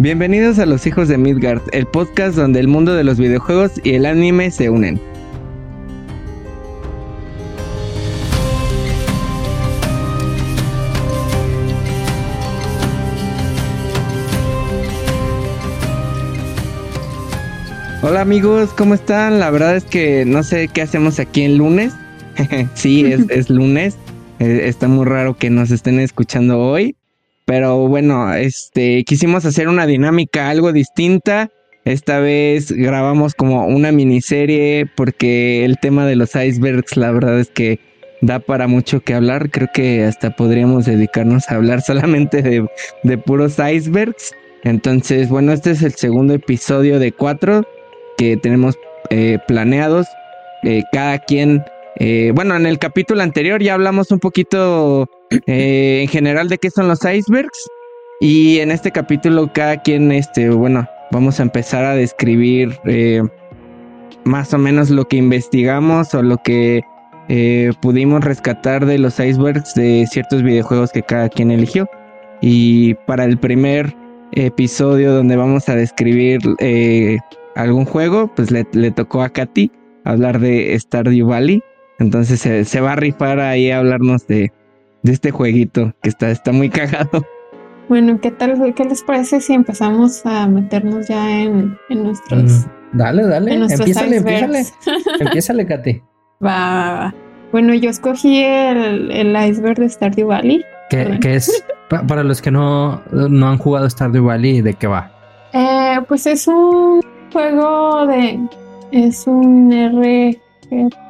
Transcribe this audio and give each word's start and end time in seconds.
Bienvenidos 0.00 0.60
a 0.60 0.66
Los 0.66 0.86
Hijos 0.86 1.08
de 1.08 1.18
Midgard, 1.18 1.60
el 1.72 1.84
podcast 1.84 2.36
donde 2.36 2.60
el 2.60 2.68
mundo 2.68 2.94
de 2.94 3.02
los 3.02 3.18
videojuegos 3.18 3.72
y 3.82 3.94
el 3.94 4.06
anime 4.06 4.52
se 4.52 4.70
unen. 4.70 5.00
Hola 18.02 18.20
amigos, 18.20 18.70
¿cómo 18.74 18.94
están? 18.94 19.40
La 19.40 19.50
verdad 19.50 19.74
es 19.74 19.82
que 19.82 20.24
no 20.24 20.44
sé 20.44 20.68
qué 20.68 20.82
hacemos 20.82 21.18
aquí 21.18 21.42
en 21.42 21.58
lunes. 21.58 21.92
sí, 22.74 23.04
es, 23.04 23.50
lunes. 23.50 23.96
Eh, 24.38 24.60
está 24.66 24.86
muy 24.86 25.06
raro 25.06 25.36
que 25.36 25.50
nos 25.50 25.72
estén 25.72 25.98
escuchando 25.98 26.60
hoy. 26.60 26.94
Pero 27.48 27.88
bueno, 27.88 28.34
este, 28.34 29.04
quisimos 29.04 29.46
hacer 29.46 29.68
una 29.68 29.86
dinámica 29.86 30.50
algo 30.50 30.70
distinta. 30.70 31.48
Esta 31.86 32.18
vez 32.18 32.70
grabamos 32.70 33.34
como 33.34 33.66
una 33.66 33.90
miniserie 33.90 34.84
porque 34.94 35.64
el 35.64 35.78
tema 35.78 36.04
de 36.04 36.14
los 36.14 36.36
icebergs, 36.36 36.98
la 36.98 37.10
verdad 37.10 37.40
es 37.40 37.48
que 37.48 37.80
da 38.20 38.38
para 38.38 38.68
mucho 38.68 39.00
que 39.00 39.14
hablar. 39.14 39.48
Creo 39.50 39.68
que 39.72 40.04
hasta 40.04 40.36
podríamos 40.36 40.84
dedicarnos 40.84 41.48
a 41.48 41.54
hablar 41.54 41.80
solamente 41.86 42.42
de, 42.42 43.18
puros 43.18 43.56
icebergs. 43.58 44.34
Entonces, 44.64 45.30
bueno, 45.30 45.52
este 45.52 45.70
es 45.70 45.82
el 45.82 45.94
segundo 45.94 46.34
episodio 46.34 46.98
de 46.98 47.12
cuatro 47.12 47.66
que 48.18 48.36
tenemos 48.36 48.76
eh, 49.08 49.38
planeados. 49.48 50.06
Eh, 50.64 50.82
cada 50.92 51.18
quien, 51.18 51.64
eh, 51.98 52.32
bueno, 52.34 52.54
en 52.56 52.66
el 52.66 52.78
capítulo 52.78 53.22
anterior 53.22 53.62
ya 53.62 53.74
hablamos 53.74 54.10
un 54.12 54.20
poquito 54.20 55.08
eh, 55.46 56.00
en 56.02 56.08
general 56.08 56.48
de 56.48 56.58
qué 56.58 56.70
son 56.70 56.88
los 56.88 57.04
icebergs. 57.04 57.68
Y 58.20 58.58
en 58.58 58.70
este 58.70 58.90
capítulo 58.90 59.52
cada 59.52 59.80
quien, 59.82 60.10
este, 60.10 60.50
bueno, 60.50 60.88
vamos 61.10 61.38
a 61.38 61.42
empezar 61.42 61.84
a 61.84 61.94
describir 61.94 62.76
eh, 62.84 63.22
más 64.24 64.52
o 64.54 64.58
menos 64.58 64.90
lo 64.90 65.04
que 65.06 65.16
investigamos 65.16 66.14
o 66.14 66.22
lo 66.22 66.36
que 66.38 66.82
pudimos 67.82 68.24
rescatar 68.24 68.86
de 68.86 68.96
los 68.96 69.20
icebergs 69.20 69.74
de 69.74 70.06
ciertos 70.10 70.42
videojuegos 70.42 70.92
que 70.92 71.02
cada 71.02 71.28
quien 71.28 71.50
eligió. 71.50 71.86
Y 72.40 72.94
para 73.06 73.24
el 73.24 73.36
primer 73.36 73.94
episodio 74.32 75.12
donde 75.12 75.36
vamos 75.36 75.68
a 75.68 75.76
describir 75.76 76.38
algún 77.54 77.84
juego, 77.84 78.32
pues 78.34 78.50
le, 78.50 78.64
tocó 78.92 79.22
a 79.22 79.28
Katy 79.28 79.70
hablar 80.04 80.40
de 80.40 80.78
Stardew 80.78 81.28
Valley. 81.28 81.62
Entonces 81.98 82.40
se, 82.40 82.64
se 82.64 82.80
va 82.80 82.92
a 82.92 82.96
rifar 82.96 83.40
ahí 83.40 83.70
a 83.70 83.78
hablarnos 83.78 84.26
de, 84.26 84.52
de 85.02 85.12
este 85.12 85.30
jueguito 85.30 85.92
que 86.02 86.08
está, 86.08 86.30
está 86.30 86.52
muy 86.52 86.70
cagado. 86.70 87.24
Bueno, 87.88 88.20
¿qué 88.20 88.30
tal? 88.30 88.74
¿Qué 88.74 88.84
les 88.84 89.02
parece 89.02 89.40
si 89.40 89.54
empezamos 89.54 90.24
a 90.26 90.46
meternos 90.46 91.08
ya 91.08 91.40
en, 91.40 91.76
en 91.88 92.02
nuestros. 92.04 92.66
Mm, 92.92 92.98
dale, 92.98 93.26
dale. 93.26 93.54
empiézale, 93.54 94.16
empiézale. 94.16 94.66
empiézale, 95.20 95.66
Kate. 95.66 96.02
Va, 96.44 96.50
va, 96.50 96.94
va. 96.94 97.14
Bueno, 97.50 97.72
yo 97.72 97.88
escogí 97.88 98.42
el, 98.42 99.10
el 99.10 99.48
iceberg 99.48 99.78
de 99.78 99.88
Stardew 99.88 100.28
Valley. 100.28 100.62
¿Qué, 100.90 101.18
es? 101.22 101.64
para 101.88 102.22
los 102.22 102.42
que 102.42 102.50
no, 102.50 103.02
no 103.10 103.48
han 103.48 103.58
jugado 103.58 103.88
Stardew 103.88 104.26
Valley, 104.26 104.60
¿de 104.60 104.74
qué 104.74 104.86
va? 104.86 105.10
Eh, 105.54 105.98
pues 106.06 106.26
es 106.26 106.46
un 106.46 107.00
juego 107.32 108.06
de. 108.06 108.38
Es 108.92 109.26
un 109.26 109.70
RPG. 109.70 111.07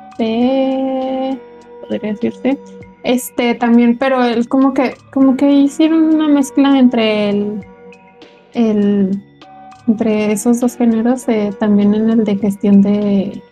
Podría 1.80 2.12
decirse 2.12 2.58
este 3.04 3.54
también, 3.54 3.96
pero 3.96 4.22
es 4.24 4.48
como 4.48 4.74
que, 4.74 4.96
como 5.12 5.36
que 5.36 5.50
hicieron 5.50 6.14
una 6.14 6.28
mezcla 6.28 6.78
entre 6.78 7.30
el, 7.30 7.64
el 8.54 9.22
entre 9.86 10.32
esos 10.32 10.60
dos 10.60 10.76
géneros, 10.76 11.26
eh, 11.28 11.50
también 11.58 11.94
en 11.94 12.10
el 12.10 12.24
de 12.24 12.36
gestión 12.36 12.82
de 12.82 13.42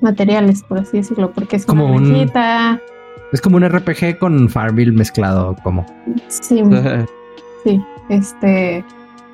materiales, 0.00 0.62
por 0.62 0.78
así 0.78 0.98
decirlo, 0.98 1.32
porque 1.32 1.56
es 1.56 1.66
como 1.66 1.86
una 1.94 2.22
un, 2.22 2.80
Es 3.32 3.40
como 3.40 3.56
un 3.56 3.68
RPG 3.68 4.18
con 4.18 4.48
Farmville 4.48 4.92
mezclado, 4.92 5.54
como. 5.62 5.84
Sí, 6.28 6.62
sí, 7.64 7.80
este. 8.08 8.84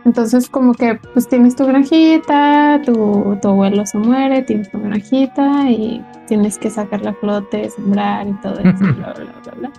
Entonces 0.04 0.48
como 0.48 0.74
que 0.74 0.98
pues 1.12 1.28
tienes 1.28 1.56
tu 1.56 1.66
granjita, 1.66 2.80
tu, 2.84 3.38
tu 3.40 3.48
abuelo 3.48 3.84
se 3.84 3.98
muere, 3.98 4.42
tienes 4.42 4.70
tu 4.70 4.80
granjita 4.80 5.70
y 5.70 6.02
tienes 6.26 6.58
que 6.58 6.70
sacar 6.70 7.02
la 7.02 7.12
flote, 7.14 7.68
sembrar 7.70 8.26
y 8.26 8.32
todo 8.34 8.58
eso, 8.60 8.78
bla, 8.78 9.12
bla, 9.12 9.34
bla, 9.42 9.52
bla. 9.58 9.70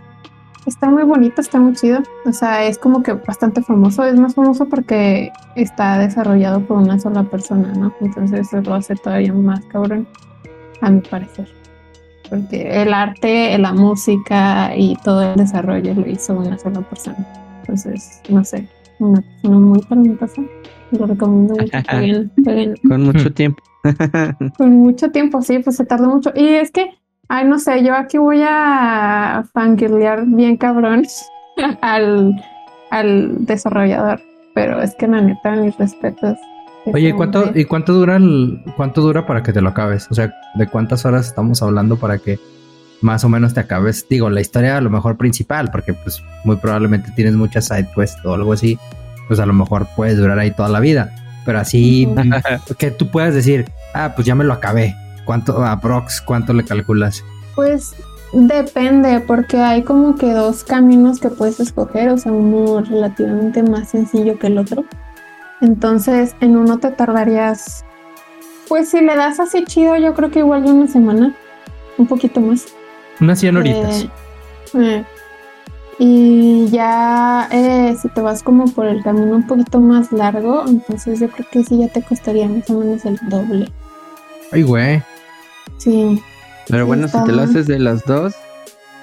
Está 0.66 0.92
muy 0.92 1.04
bonito, 1.04 1.42
está 1.42 1.60
muy 1.60 1.74
chido. 1.74 2.02
O 2.26 2.34
sea, 2.34 2.66
es 2.66 2.78
como 2.78 3.02
que 3.02 3.14
bastante 3.14 3.64
famoso. 3.64 4.04
Es 4.04 4.20
más 4.20 4.36
famoso 4.36 4.68
porque 4.68 5.32
está 5.56 5.98
desarrollado 5.98 6.62
por 6.62 6.78
una 6.78 7.00
sola 7.00 7.24
persona, 7.24 7.74
¿no? 7.74 7.92
Entonces 8.00 8.42
eso 8.42 8.62
lo 8.62 8.76
hace 8.76 8.96
todavía 8.96 9.34
más 9.34 9.66
cabrón, 9.66 10.08
a 10.82 10.92
mi 10.92 11.02
parecer. 11.02 11.48
Porque 12.30 12.82
el 12.82 12.94
arte, 12.94 13.58
la 13.58 13.74
música 13.74 14.76
y 14.76 14.96
todo 14.98 15.24
el 15.24 15.36
desarrollo 15.36 15.96
lo 15.96 16.08
hizo 16.08 16.34
una 16.34 16.58
sola 16.60 16.82
persona. 16.82 17.18
Entonces, 17.62 18.22
no 18.30 18.44
sé, 18.44 18.68
una 19.02 19.22
persona 19.22 19.60
muy 19.60 19.82
talentosa. 19.82 20.42
Lo 20.92 21.06
recomiendo 21.06 21.56
mucho. 21.56 22.80
Con 22.88 23.04
mucho 23.04 23.34
tiempo. 23.34 23.64
Con 24.58 24.78
mucho 24.78 25.12
tiempo, 25.12 25.42
sí, 25.42 25.60
pues 25.60 25.76
se 25.76 25.86
tardó 25.86 26.10
mucho. 26.10 26.32
Y 26.36 26.48
es 26.48 26.72
que, 26.72 26.92
ay, 27.28 27.46
no 27.46 27.60
sé, 27.60 27.84
yo 27.84 27.96
aquí 27.96 28.18
voy 28.18 28.42
a 28.44 29.44
fangirlear 29.54 30.26
bien 30.26 30.58
cabrón 30.58 31.06
al, 31.82 32.36
al 32.90 33.46
desarrollador. 33.46 34.22
Pero 34.54 34.82
es 34.82 34.96
que 34.96 35.08
la 35.08 35.22
neta, 35.22 35.52
mis 35.56 35.78
respetos. 35.78 36.38
Oye, 36.86 37.14
¿cuánto, 37.14 37.52
¿y 37.54 37.66
cuánto 37.66 37.94
dura 37.94 38.18
el, 38.18 38.64
cuánto 38.76 39.02
dura 39.02 39.26
para 39.26 39.44
que 39.44 39.54
te 39.54 39.62
lo 39.62 39.70
acabes? 39.70 40.08
O 40.10 40.16
sea, 40.16 40.34
¿de 40.56 40.68
cuántas 40.68 41.06
horas 41.06 41.28
estamos 41.28 41.62
hablando 41.62 41.98
para 41.98 42.18
que 42.18 42.40
más 43.02 43.24
o 43.24 43.30
menos 43.30 43.54
te 43.54 43.60
acabes, 43.60 44.06
digo, 44.08 44.30
la 44.30 44.42
historia 44.42 44.78
a 44.78 44.82
lo 44.82 44.90
mejor 44.90 45.18
principal, 45.18 45.70
porque 45.72 45.94
pues 45.94 46.24
muy 46.44 46.56
probablemente 46.56 47.12
tienes 47.16 47.34
muchas 47.34 47.66
side 47.66 47.90
quests 47.96 48.24
o 48.26 48.34
algo 48.34 48.54
así, 48.54 48.78
pues 49.28 49.40
a 49.40 49.46
lo 49.46 49.54
mejor 49.54 49.88
puedes 49.96 50.18
durar 50.18 50.38
ahí 50.40 50.52
toda 50.52 50.70
la 50.70 50.80
vida, 50.80 51.14
pero 51.46 51.60
así 51.60 52.08
que 52.78 52.92
tú 52.92 53.10
puedas 53.10 53.34
decir, 53.34 53.72
ah, 53.94 54.14
pues 54.16 54.28
ya 54.28 54.36
me 54.36 54.44
lo 54.44 54.54
acabé, 54.54 54.96
¿cuánto, 55.26 55.64
aprox, 55.66 56.22
cuánto 56.22 56.54
le 56.54 56.64
calculas? 56.64 57.24
Pues 57.56 57.96
depende, 58.34 59.20
porque 59.22 59.58
hay 59.58 59.84
como 59.84 60.16
que 60.16 60.32
dos 60.32 60.64
caminos 60.64 61.20
que 61.20 61.30
puedes 61.30 61.60
escoger, 61.60 62.10
o 62.10 62.18
sea, 62.18 62.32
uno 62.32 62.82
relativamente 62.82 63.64
más 63.64 63.90
sencillo 63.90 64.38
que 64.38 64.48
el 64.48 64.58
otro. 64.58 64.86
Entonces, 65.62 66.36
en 66.40 66.58
uno 66.58 66.80
te 66.80 66.92
tardarías, 66.92 67.86
pues 68.68 68.90
si 68.90 69.02
le 69.02 69.16
das 69.16 69.40
así 69.40 69.64
chido, 69.66 69.96
yo 69.98 70.14
creo 70.14 70.32
que 70.32 70.40
igual 70.40 70.64
de 70.64 70.72
una 70.72 70.88
semana, 70.88 71.36
un 71.98 72.08
poquito 72.08 72.42
más. 72.42 72.66
Unas 73.22 73.40
100 73.40 73.58
horitas. 73.58 74.08
Eh, 74.74 75.04
y 76.00 76.68
ya 76.70 77.48
eh, 77.52 77.96
si 78.02 78.10
te 78.10 78.22
vas 78.22 78.42
como 78.42 78.66
por 78.66 78.88
el 78.88 79.04
camino 79.04 79.36
un 79.36 79.46
poquito 79.46 79.80
más 79.80 80.12
largo, 80.12 80.64
entonces 80.68 81.20
yo 81.20 81.30
creo 81.30 81.48
que 81.52 81.64
sí 81.64 81.78
ya 81.78 81.88
te 81.88 82.02
costaría 82.02 82.50
más 82.50 82.68
o 82.72 82.80
menos 82.80 83.06
el 83.06 83.20
doble. 83.30 83.72
Ay, 84.52 84.64
güey. 84.64 85.04
Sí. 85.78 86.22
Pero 86.68 86.88
bueno, 86.88 87.08
si 87.08 87.24
te 87.24 87.32
lo 87.32 87.44
haces 87.44 87.68
de 87.68 87.78
los 87.78 88.04
dos, 88.06 88.34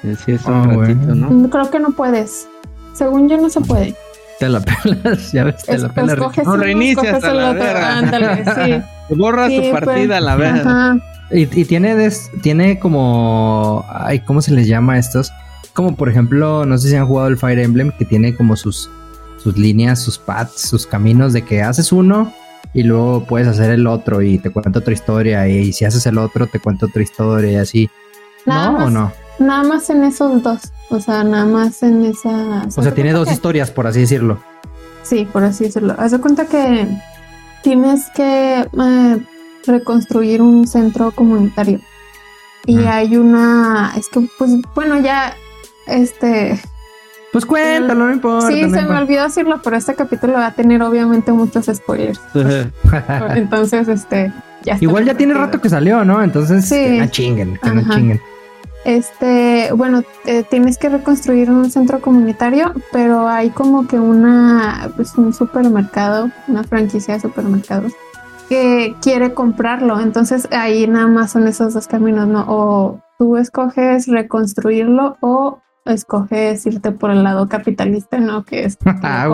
eh, 0.02 0.16
sí 0.24 0.32
es 0.32 0.44
un 0.46 0.54
ah, 0.54 0.66
ratito, 0.66 1.14
¿no? 1.14 1.30
Mm, 1.30 1.48
creo 1.48 1.70
que 1.70 1.78
no 1.78 1.92
puedes. 1.92 2.48
Según 2.94 3.28
yo 3.28 3.36
no 3.36 3.48
se 3.48 3.60
puede. 3.60 3.94
Te 4.40 4.48
la 4.48 4.60
pelas, 4.60 5.32
ya 5.32 5.44
ves, 5.44 5.62
te 5.64 5.78
la 5.78 5.88
pelas. 5.90 6.18
No 6.44 6.56
reinicias 6.56 7.22
a 7.22 7.32
la 7.32 7.52
verga. 7.52 8.64
sí. 8.64 8.82
Borras 9.14 9.52
tu 9.52 9.70
partida 9.70 10.16
a 10.18 10.20
la 10.20 10.36
verga. 10.36 10.98
Y, 11.30 11.46
tiene, 11.46 12.10
tiene 12.42 12.78
como. 12.78 13.84
Ay, 13.88 14.20
¿cómo 14.20 14.40
se 14.40 14.52
les 14.52 14.66
llama 14.66 14.94
a 14.94 14.98
estos? 14.98 15.30
Como 15.74 15.94
por 15.94 16.08
ejemplo, 16.08 16.64
no 16.64 16.78
sé 16.78 16.88
si 16.88 16.96
han 16.96 17.06
jugado 17.06 17.28
el 17.28 17.36
Fire 17.36 17.58
Emblem, 17.58 17.92
que 17.92 18.04
tiene 18.04 18.34
como 18.34 18.56
sus, 18.56 18.90
sus 19.42 19.56
líneas, 19.56 20.00
sus 20.00 20.18
paths, 20.18 20.60
sus 20.62 20.86
caminos 20.86 21.32
de 21.32 21.42
que 21.42 21.62
haces 21.62 21.92
uno 21.92 22.32
y 22.74 22.82
luego 22.82 23.24
puedes 23.24 23.48
hacer 23.48 23.70
el 23.70 23.86
otro 23.86 24.22
y 24.22 24.38
te 24.38 24.50
cuenta 24.50 24.78
otra 24.78 24.92
historia. 24.92 25.48
Y, 25.48 25.72
si 25.72 25.84
haces 25.84 26.06
el 26.06 26.18
otro, 26.18 26.46
te 26.46 26.60
cuenta 26.60 26.86
otra 26.86 27.02
historia 27.02 27.52
y 27.52 27.56
así. 27.56 27.90
¿No 28.46 28.86
o 28.86 28.90
no? 28.90 29.12
Nada 29.38 29.62
más 29.64 29.90
en 29.90 30.04
esos 30.04 30.42
dos. 30.42 30.72
O 30.90 31.00
sea, 31.00 31.22
nada 31.24 31.44
más 31.44 31.82
en 31.82 32.04
esa. 32.04 32.64
O 32.74 32.82
sea, 32.82 32.94
tiene 32.94 33.12
dos 33.12 33.30
historias, 33.30 33.70
por 33.70 33.86
así 33.86 34.00
decirlo. 34.00 34.38
Sí, 35.02 35.28
por 35.30 35.44
así 35.44 35.64
decirlo. 35.64 35.94
Haz 35.98 36.12
de 36.12 36.18
cuenta 36.18 36.46
que 36.46 36.88
tienes 37.62 38.08
que. 38.14 38.60
Eh, 38.60 39.22
reconstruir 39.68 40.42
un 40.42 40.66
centro 40.66 41.12
comunitario. 41.12 41.80
Y 42.66 42.84
hay 42.84 43.16
una, 43.16 43.94
es 43.96 44.08
que 44.08 44.28
pues 44.36 44.50
bueno, 44.74 45.00
ya 45.00 45.34
este... 45.86 46.60
Pues 47.32 47.46
cuéntalo, 47.46 48.06
no 48.06 48.12
importa. 48.12 48.48
Sí, 48.48 48.60
se 48.60 48.82
me 48.82 48.96
olvidó 48.96 49.22
decirlo, 49.22 49.60
pero 49.62 49.76
este 49.76 49.94
capítulo 49.94 50.34
va 50.34 50.46
a 50.46 50.54
tener 50.54 50.82
obviamente 50.82 51.30
muchos 51.32 51.66
spoilers. 51.66 52.20
Entonces, 53.34 53.86
este, 53.88 54.32
ya 54.62 54.78
Igual 54.80 55.04
ya 55.04 55.14
tiene 55.14 55.34
rato 55.34 55.60
que 55.60 55.68
salió, 55.68 56.04
¿no? 56.04 56.22
Entonces, 56.22 56.68
que 56.68 56.98
no 56.98 57.06
chinguen, 57.06 57.58
que 57.62 57.70
no 57.70 57.94
chinguen. 57.94 58.20
este, 58.84 59.70
bueno, 59.72 60.02
eh, 60.24 60.42
tienes 60.42 60.78
que 60.78 60.88
reconstruir 60.88 61.50
un 61.50 61.70
centro 61.70 62.00
comunitario, 62.00 62.72
pero 62.92 63.28
hay 63.28 63.50
como 63.50 63.86
que 63.86 63.98
una, 63.98 64.90
pues 64.96 65.14
un 65.16 65.34
supermercado, 65.34 66.30
una 66.48 66.64
franquicia 66.64 67.14
de 67.14 67.20
supermercados 67.20 67.92
que 68.48 68.94
quiere 69.02 69.34
comprarlo. 69.34 70.00
Entonces 70.00 70.48
ahí 70.52 70.86
nada 70.86 71.06
más 71.06 71.32
son 71.32 71.46
esos 71.46 71.74
dos 71.74 71.86
caminos, 71.86 72.26
¿no? 72.28 72.44
O 72.48 73.00
tú 73.18 73.36
escoges 73.36 74.06
reconstruirlo 74.08 75.16
o 75.20 75.60
escoges 75.84 76.66
irte 76.66 76.92
por 76.92 77.10
el 77.10 77.22
lado 77.24 77.48
capitalista, 77.48 78.18
¿no? 78.18 78.44
Que 78.44 78.64
es 78.64 78.76
que 78.76 78.90
Ah, 79.02 79.28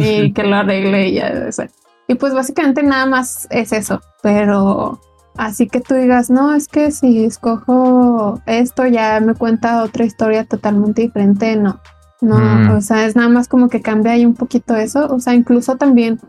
y 0.00 0.32
que 0.32 0.42
lo 0.44 0.56
arregle 0.56 1.08
y 1.08 1.14
ya. 1.14 1.46
o 1.48 1.52
sea. 1.52 1.68
Y 2.08 2.14
pues 2.16 2.34
básicamente 2.34 2.82
nada 2.82 3.06
más 3.06 3.46
es 3.50 3.72
eso, 3.72 4.00
pero 4.22 4.98
así 5.36 5.68
que 5.68 5.80
tú 5.80 5.94
digas, 5.94 6.28
no, 6.28 6.52
es 6.54 6.66
que 6.66 6.90
si 6.90 7.24
escojo 7.24 8.40
esto 8.46 8.84
ya 8.86 9.20
me 9.20 9.34
cuenta 9.34 9.84
otra 9.84 10.04
historia 10.04 10.44
totalmente 10.44 11.02
diferente, 11.02 11.54
no. 11.56 11.80
No, 12.20 12.36
Mm. 12.38 12.70
o 12.76 12.80
sea, 12.82 13.06
es 13.06 13.16
nada 13.16 13.28
más 13.30 13.48
como 13.48 13.68
que 13.70 13.80
cambia 13.80 14.12
ahí 14.12 14.26
un 14.26 14.34
poquito 14.34 14.74
eso, 14.76 15.06
o 15.10 15.20
sea, 15.20 15.32
incluso 15.34 15.76
también 15.76 16.20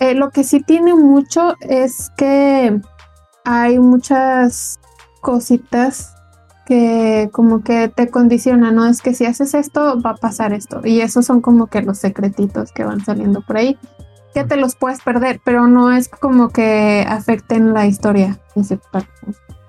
eh, 0.00 0.14
lo 0.14 0.30
que 0.30 0.44
sí 0.44 0.60
tiene 0.60 0.94
mucho 0.94 1.54
es 1.60 2.10
que 2.16 2.80
hay 3.44 3.78
muchas 3.78 4.78
cositas 5.20 6.14
que 6.66 7.28
como 7.32 7.62
que 7.62 7.88
te 7.88 8.08
condicionan, 8.08 8.74
¿no? 8.74 8.86
Es 8.86 9.02
que 9.02 9.12
si 9.14 9.26
haces 9.26 9.52
esto, 9.54 10.00
va 10.00 10.10
a 10.10 10.16
pasar 10.16 10.52
esto. 10.54 10.80
Y 10.84 11.00
esos 11.00 11.26
son 11.26 11.40
como 11.42 11.66
que 11.66 11.82
los 11.82 11.98
secretitos 11.98 12.72
que 12.72 12.84
van 12.84 13.04
saliendo 13.04 13.42
por 13.42 13.58
ahí, 13.58 13.78
que 14.32 14.44
te 14.44 14.56
los 14.56 14.74
puedes 14.74 15.02
perder, 15.02 15.40
pero 15.44 15.66
no 15.66 15.92
es 15.92 16.08
como 16.08 16.48
que 16.48 17.04
afecten 17.06 17.74
la 17.74 17.86
historia 17.86 18.38
principal. 18.54 19.06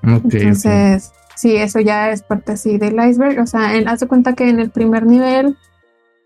Ok, 0.03 0.25
ok. 0.25 0.33
Entonces, 0.35 1.11
sí, 1.35 1.55
eso 1.57 1.81
ya 1.81 2.11
es 2.11 2.23
parte 2.23 2.53
así 2.53 2.77
del 2.77 2.95
iceberg. 3.05 3.41
O 3.41 3.45
sea, 3.47 3.75
en- 3.75 3.89
haz 3.89 3.99
de 3.99 4.07
cuenta 4.07 4.33
que 4.33 4.47
en 4.49 4.59
el 4.61 4.69
primer 4.71 5.05
nivel, 5.05 5.57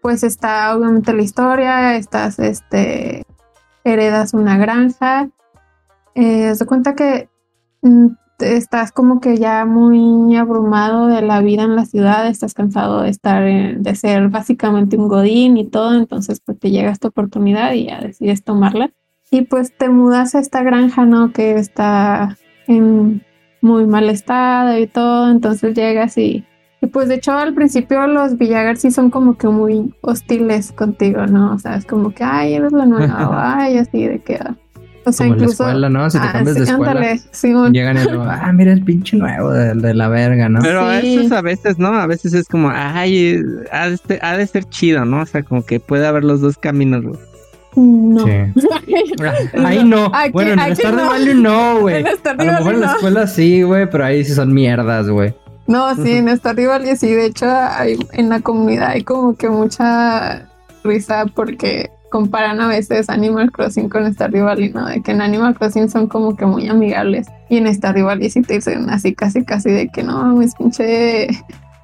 pues 0.04 0.24
está 0.24 0.76
obviamente 0.76 1.14
la 1.14 1.24
historia, 1.24 1.96
estás, 1.96 2.38
este, 2.40 3.24
heredas 3.94 4.34
una 4.34 4.58
granja. 4.58 5.30
Eh, 6.16 6.54
de 6.58 6.66
cuenta 6.66 6.96
que 6.96 7.30
mm, 7.82 8.08
estás 8.40 8.92
como 8.92 9.20
que 9.20 9.38
ya 9.38 9.66
muy 9.66 10.36
abrumado 10.36 11.08
de 11.08 11.22
la 11.22 11.42
vida 11.42 11.64
en 11.64 11.76
la 11.76 11.86
ciudad, 11.86 12.28
estás 12.28 12.54
cansado 12.54 13.02
de 13.02 13.10
estar, 13.10 13.44
de 13.44 13.96
ser 13.96 14.30
básicamente 14.30 14.98
un 14.98 15.08
godín 15.08 15.58
y 15.58 15.66
todo, 15.66 15.94
entonces 15.96 16.42
pues 16.44 16.60
te 16.60 16.72
llega 16.72 16.92
esta 16.92 17.10
oportunidad 17.10 17.74
y 17.74 17.88
ya 17.88 18.00
decides 18.00 18.44
tomarla. 18.44 18.92
Y 19.32 19.44
pues 19.44 19.76
te 19.78 19.90
mudas 19.90 20.34
a 20.36 20.40
esta 20.40 20.64
granja, 20.64 21.06
¿no? 21.06 21.32
Que 21.32 21.56
está 21.56 22.38
en 22.68 23.24
muy 23.62 23.86
mal 23.86 24.10
estado 24.10 24.78
y 24.78 24.88
todo, 24.88 25.30
entonces 25.30 25.76
llegas 25.76 26.18
y, 26.18 26.46
y 26.82 26.88
pues 26.88 27.08
de 27.10 27.16
hecho 27.16 27.34
al 27.34 27.54
principio 27.54 28.06
los 28.08 28.38
Villager 28.38 28.78
sí 28.78 28.92
son 28.92 29.10
como 29.10 29.38
que 29.38 29.48
muy 29.48 29.94
hostiles 30.02 30.72
contigo, 30.72 31.26
¿no? 31.28 31.54
O 31.54 31.60
sea, 31.60 31.76
es 31.76 31.86
como 31.86 32.12
que, 32.14 32.24
ay, 32.24 32.54
eres 32.54 32.72
la 32.72 32.86
nueva, 32.86 33.56
ay, 33.58 33.78
así 33.78 34.06
de 34.08 34.20
que... 34.20 34.36
ah. 34.36 34.56
O 35.06 35.12
sea, 35.14 35.26
Como 35.26 35.36
en 35.36 35.40
la 35.40 35.44
incluso... 35.46 35.64
escuela, 35.64 35.90
¿no? 35.90 36.10
Si 36.10 36.20
te 36.20 36.28
ah, 36.28 36.32
cambias 36.34 36.56
de 36.58 36.66
sí, 36.66 36.72
escuela, 36.72 36.92
ándale, 36.92 37.22
Simón. 37.32 37.74
llegan 37.74 37.98
y 37.98 38.04
luego, 38.04 38.24
ah, 38.30 38.52
mira 38.54 38.74
el 38.74 38.84
pinche 38.84 39.18
nuevo 39.18 39.50
de, 39.52 39.74
de 39.74 39.94
la 39.94 40.08
verga, 40.10 40.50
¿no? 40.50 40.60
Pero 40.62 40.84
Sí. 41.02 41.16
eso 41.16 41.22
es 41.26 41.32
a 41.32 41.42
veces, 41.42 41.80
¿no? 41.80 41.88
A 41.96 42.06
veces 42.06 42.34
es 42.34 42.48
como, 42.48 42.70
ay, 42.70 43.42
ha 43.72 43.90
de, 43.90 43.98
ser, 43.98 44.20
ha 44.22 44.38
de 44.38 44.46
ser 44.46 44.66
chido, 44.66 45.06
¿no? 45.06 45.22
O 45.22 45.26
sea, 45.26 45.42
como 45.44 45.66
que 45.66 45.80
puede 45.80 46.06
haber 46.06 46.26
los 46.26 46.42
dos 46.42 46.58
caminos, 46.58 47.04
güey. 47.06 47.20
No. 47.78 48.26
Sí. 48.26 48.32
Ahí 49.66 49.84
no. 49.84 50.12
Aquí- 50.14 50.32
bueno, 50.34 50.52
en 50.52 50.60
el 50.60 50.66
aquí 50.74 50.82
Stardew 50.82 51.00
no. 51.06 51.10
Valley 51.10 51.34
no, 51.36 51.80
güey. 51.82 52.04
A 52.06 52.34
lo 52.44 52.52
mejor 52.52 52.74
en 52.74 52.80
la 52.82 52.88
no. 52.88 52.94
escuela 52.94 53.28
sí, 53.28 53.64
güey, 53.64 53.90
pero 53.90 54.06
ahí 54.06 54.24
sí 54.26 54.34
son 54.34 54.54
mierdas, 54.54 55.10
güey. 55.10 55.34
No, 55.70 55.96
sí, 55.96 56.14
en 56.14 56.36
Stardew 56.36 56.70
Valley 56.70 56.98
sí. 56.98 57.14
De 57.14 57.28
hecho, 57.28 57.46
hay, 57.48 57.96
en 58.14 58.30
la 58.30 58.40
comunidad 58.40 58.90
hay 58.90 59.04
como 59.04 59.38
que 59.38 59.50
mucha 59.50 60.50
risa 60.84 61.26
porque 61.28 61.92
comparan 62.10 62.60
a 62.60 62.68
veces 62.68 63.08
Animal 63.08 63.52
Crossing 63.52 63.88
con 63.88 64.12
Stardew 64.12 64.46
Valley, 64.46 64.70
¿no? 64.70 64.88
De 64.88 65.04
que 65.04 65.12
en 65.12 65.22
Animal 65.22 65.54
Crossing 65.54 65.88
son 65.88 66.08
como 66.08 66.36
que 66.36 66.48
muy 66.48 66.68
amigables 66.68 67.28
y 67.50 67.58
en 67.58 67.72
Stardew 67.72 68.08
Valley 68.08 68.32
sí 68.32 68.42
te 68.42 68.56
dicen 68.56 68.90
así 68.90 69.14
casi 69.14 69.46
casi 69.46 69.70
de 69.70 69.90
que 69.90 70.02
no, 70.02 70.42
es 70.42 70.56
pinche 70.56 71.28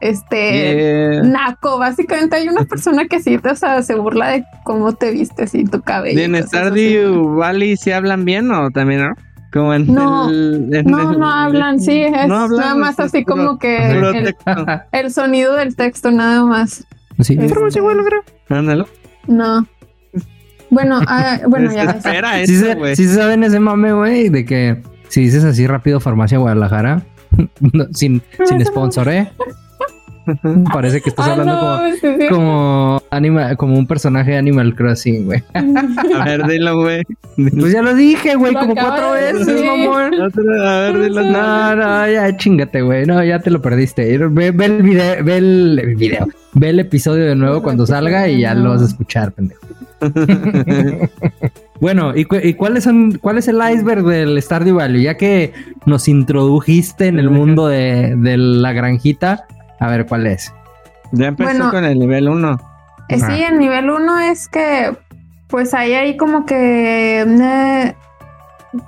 este 0.01 1.21
naco. 1.23 1.77
Básicamente 1.77 2.37
hay 2.37 2.47
una 2.47 2.65
persona 2.69 3.05
que 3.05 3.21
sí, 3.21 3.37
o 3.37 3.55
sea, 3.55 3.83
se 3.83 3.93
burla 3.93 4.29
de 4.29 4.45
cómo 4.63 4.93
te 4.93 5.11
vistes 5.11 5.53
y 5.53 5.63
tu 5.63 5.83
cabello. 5.83 6.19
¿Y 6.19 6.23
en. 6.23 6.47
Stardew 6.47 7.35
Valley 7.35 7.77
sí 7.77 7.91
hablan 7.91 8.25
bien 8.25 8.49
o 8.51 8.71
también 8.71 9.01
no? 9.01 9.13
Como 9.55 9.73
en 9.73 9.87
No, 9.87 10.29
el, 10.29 10.69
en 10.73 10.85
No, 10.85 11.13
el- 11.13 11.17
no 11.19 11.31
hablan, 11.31 11.79
sí, 11.79 12.01
es 12.01 12.27
No 12.27 12.49
nada 12.49 12.75
más 12.75 12.99
es 12.99 13.05
así 13.05 13.23
puro- 13.23 13.35
como 13.37 13.57
que 13.57 13.77
el, 14.91 15.11
sonido 15.11 15.55
del 15.55 15.77
texto 15.77 16.11
nada 16.11 16.43
más. 16.43 16.85
Sí. 17.21 17.37
Ándalo. 18.49 18.85
No. 19.27 19.65
Bueno, 20.69 20.99
ah, 21.07 21.39
bueno, 21.47 21.71
ya. 21.71 21.83
Espera 21.83 22.45
Sí, 22.45 22.53
eso, 22.55 22.65
se, 22.65 22.75
güey. 22.75 22.95
sí 22.97 23.07
se 23.07 23.15
saben 23.15 23.43
ese 23.45 23.61
mame, 23.61 23.93
güey, 23.93 24.27
de 24.27 24.43
que 24.43 24.81
si 25.07 25.21
dices 25.21 25.45
así 25.45 25.65
rápido 25.67 26.01
Farmacia 26.01 26.37
Guadalajara, 26.37 27.03
no, 27.71 27.85
sin, 27.93 28.21
sin 28.43 28.65
sponsor, 28.65 29.07
¿eh? 29.07 29.31
Parece 30.73 31.01
que 31.01 31.09
estás 31.09 31.27
Ah, 31.27 31.31
hablando 31.31 31.53
no, 31.53 31.59
como, 31.59 31.91
sí, 31.95 32.27
como, 32.29 33.01
anima, 33.11 33.55
como 33.55 33.77
un 33.77 33.85
personaje 33.87 34.31
de 34.31 34.37
Animal 34.37 34.75
Crossing, 34.75 35.25
güey. 35.25 35.43
A 35.53 36.23
ver, 36.25 36.47
dilo, 36.47 36.79
güey. 36.81 37.03
Pues 37.35 37.73
ya 37.73 37.81
lo 37.81 37.93
dije, 37.93 38.35
güey, 38.35 38.53
como 38.53 38.73
cuatro 38.75 39.13
de 39.13 39.33
veces, 39.33 39.63
mamón. 39.63 40.13
A 40.15 40.79
ver, 40.79 41.01
dilo. 41.01 41.21
No, 41.23 41.75
no, 41.75 42.09
ya 42.09 42.35
chingate, 42.37 42.81
güey. 42.81 43.05
No, 43.05 43.23
ya 43.23 43.39
te 43.39 43.51
lo 43.51 43.61
perdiste. 43.61 44.17
Ve, 44.17 44.51
ve 44.51 44.65
el 44.65 44.81
video, 44.81 45.23
ve 45.23 45.37
el, 45.37 45.95
video. 45.97 46.27
Ve 46.53 46.69
el 46.69 46.79
episodio 46.79 47.25
de 47.25 47.35
nuevo 47.35 47.61
cuando 47.61 47.85
salga 47.85 48.27
y 48.29 48.41
ya 48.41 48.53
lo 48.55 48.69
vas 48.71 48.81
a 48.81 48.85
escuchar, 48.85 49.31
pendejo. 49.33 49.65
bueno, 51.79 52.15
¿y, 52.15 52.25
cu- 52.25 52.39
y 52.41 52.53
cuáles 52.53 52.83
son, 52.83 53.17
cuál 53.21 53.37
es 53.37 53.47
el 53.47 53.57
iceberg 53.57 54.03
del 54.05 54.41
Stardew 54.41 54.75
Valley? 54.77 55.03
Ya 55.03 55.17
que 55.17 55.53
nos 55.85 56.07
introdujiste 56.07 57.07
en 57.07 57.19
el 57.19 57.29
mundo 57.29 57.67
de, 57.67 58.15
de 58.17 58.37
la 58.37 58.73
granjita, 58.73 59.45
a 59.79 59.87
ver 59.87 60.05
cuál 60.05 60.27
es. 60.27 60.53
Ya 61.11 61.27
empezó 61.27 61.49
Bueno. 61.51 61.71
con 61.71 61.85
el 61.85 61.99
nivel 61.99 62.27
1. 62.29 62.59
Eh, 63.09 63.19
sí, 63.19 63.43
en 63.43 63.59
nivel 63.59 63.89
1 63.89 64.19
es 64.19 64.47
que, 64.47 64.95
pues 65.47 65.73
ahí 65.73 65.93
hay 65.93 66.17
como 66.17 66.45
que, 66.45 67.21
eh, 67.21 67.95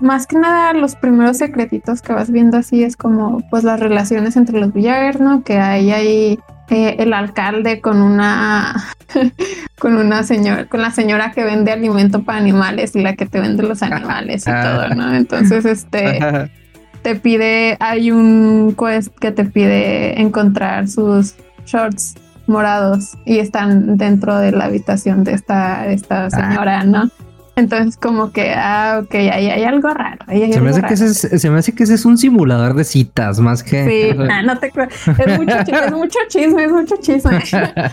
más 0.02 0.28
que 0.28 0.38
nada 0.38 0.74
los 0.74 0.96
primeros 0.96 1.38
secretitos 1.38 2.02
que 2.02 2.14
vas 2.14 2.32
viendo 2.32 2.58
así 2.58 2.84
es 2.84 2.98
como, 2.98 3.42
pues 3.50 3.64
las 3.64 3.80
relaciones 3.80 4.36
entre 4.36 4.60
los 4.60 4.74
Villager, 4.74 5.22
¿no? 5.22 5.44
Que 5.44 5.60
ahí 5.60 5.92
hay 5.92 6.40
eh, 6.70 6.96
el 7.00 7.14
alcalde 7.14 7.80
con 7.80 8.02
una, 8.02 8.76
con 9.80 9.96
una 9.98 10.24
señora, 10.24 10.66
con 10.66 10.82
la 10.82 10.92
señora 10.92 11.32
que 11.32 11.44
vende 11.46 11.72
alimento 11.72 12.24
para 12.24 12.40
animales 12.40 12.96
y 12.96 13.02
la 13.02 13.16
que 13.16 13.26
te 13.26 13.40
vende 13.40 13.64
los 13.64 13.82
animales 13.84 14.46
y 14.48 14.52
todo, 14.52 14.90
¿no? 14.90 15.14
Entonces, 15.14 15.66
este... 15.66 16.52
te 17.02 17.16
pide, 17.16 17.78
hay 17.80 18.12
un 18.12 18.76
quest 18.78 19.16
que 19.18 19.32
te 19.32 19.46
pide 19.46 20.20
encontrar 20.20 20.88
sus 20.88 21.36
shorts 21.66 22.16
morados 22.48 23.18
y 23.26 23.40
están 23.40 23.98
dentro 23.98 24.38
de 24.38 24.52
la 24.52 24.66
habitación 24.66 25.24
de 25.24 25.34
esta, 25.34 25.84
de 25.84 25.94
esta 25.94 26.30
señora, 26.30 26.84
¿no? 26.84 27.10
Entonces 27.58 27.98
como 27.98 28.32
que, 28.32 28.54
ah, 28.56 29.02
ok, 29.04 29.16
ahí 29.16 29.50
hay 29.50 29.64
algo 29.64 29.90
raro. 29.90 30.20
ahí 30.28 30.44
hay 30.44 30.54
Se 30.54 30.62
me, 30.62 30.70
algo 30.70 30.78
hace 30.78 30.88
que 30.88 30.94
ese 30.94 31.06
es, 31.08 31.42
se 31.42 31.50
me 31.50 31.58
hace 31.58 31.74
que 31.74 31.84
ese 31.84 31.96
es 31.96 32.06
un 32.06 32.18
simulador 32.18 32.76
de 32.76 32.84
citas, 32.84 33.40
más 33.40 33.64
que... 33.64 33.84
Sí, 34.14 34.18
nah, 34.18 34.42
no 34.44 34.60
te 34.60 34.70
creo. 34.72 34.88
Es 35.18 35.40
mucho, 35.40 35.56
chi- 35.66 35.72
es 35.74 35.92
mucho 35.92 36.20
chisme, 36.30 36.64
es 36.66 36.72
mucho 36.72 36.96
chisme. 37.02 37.40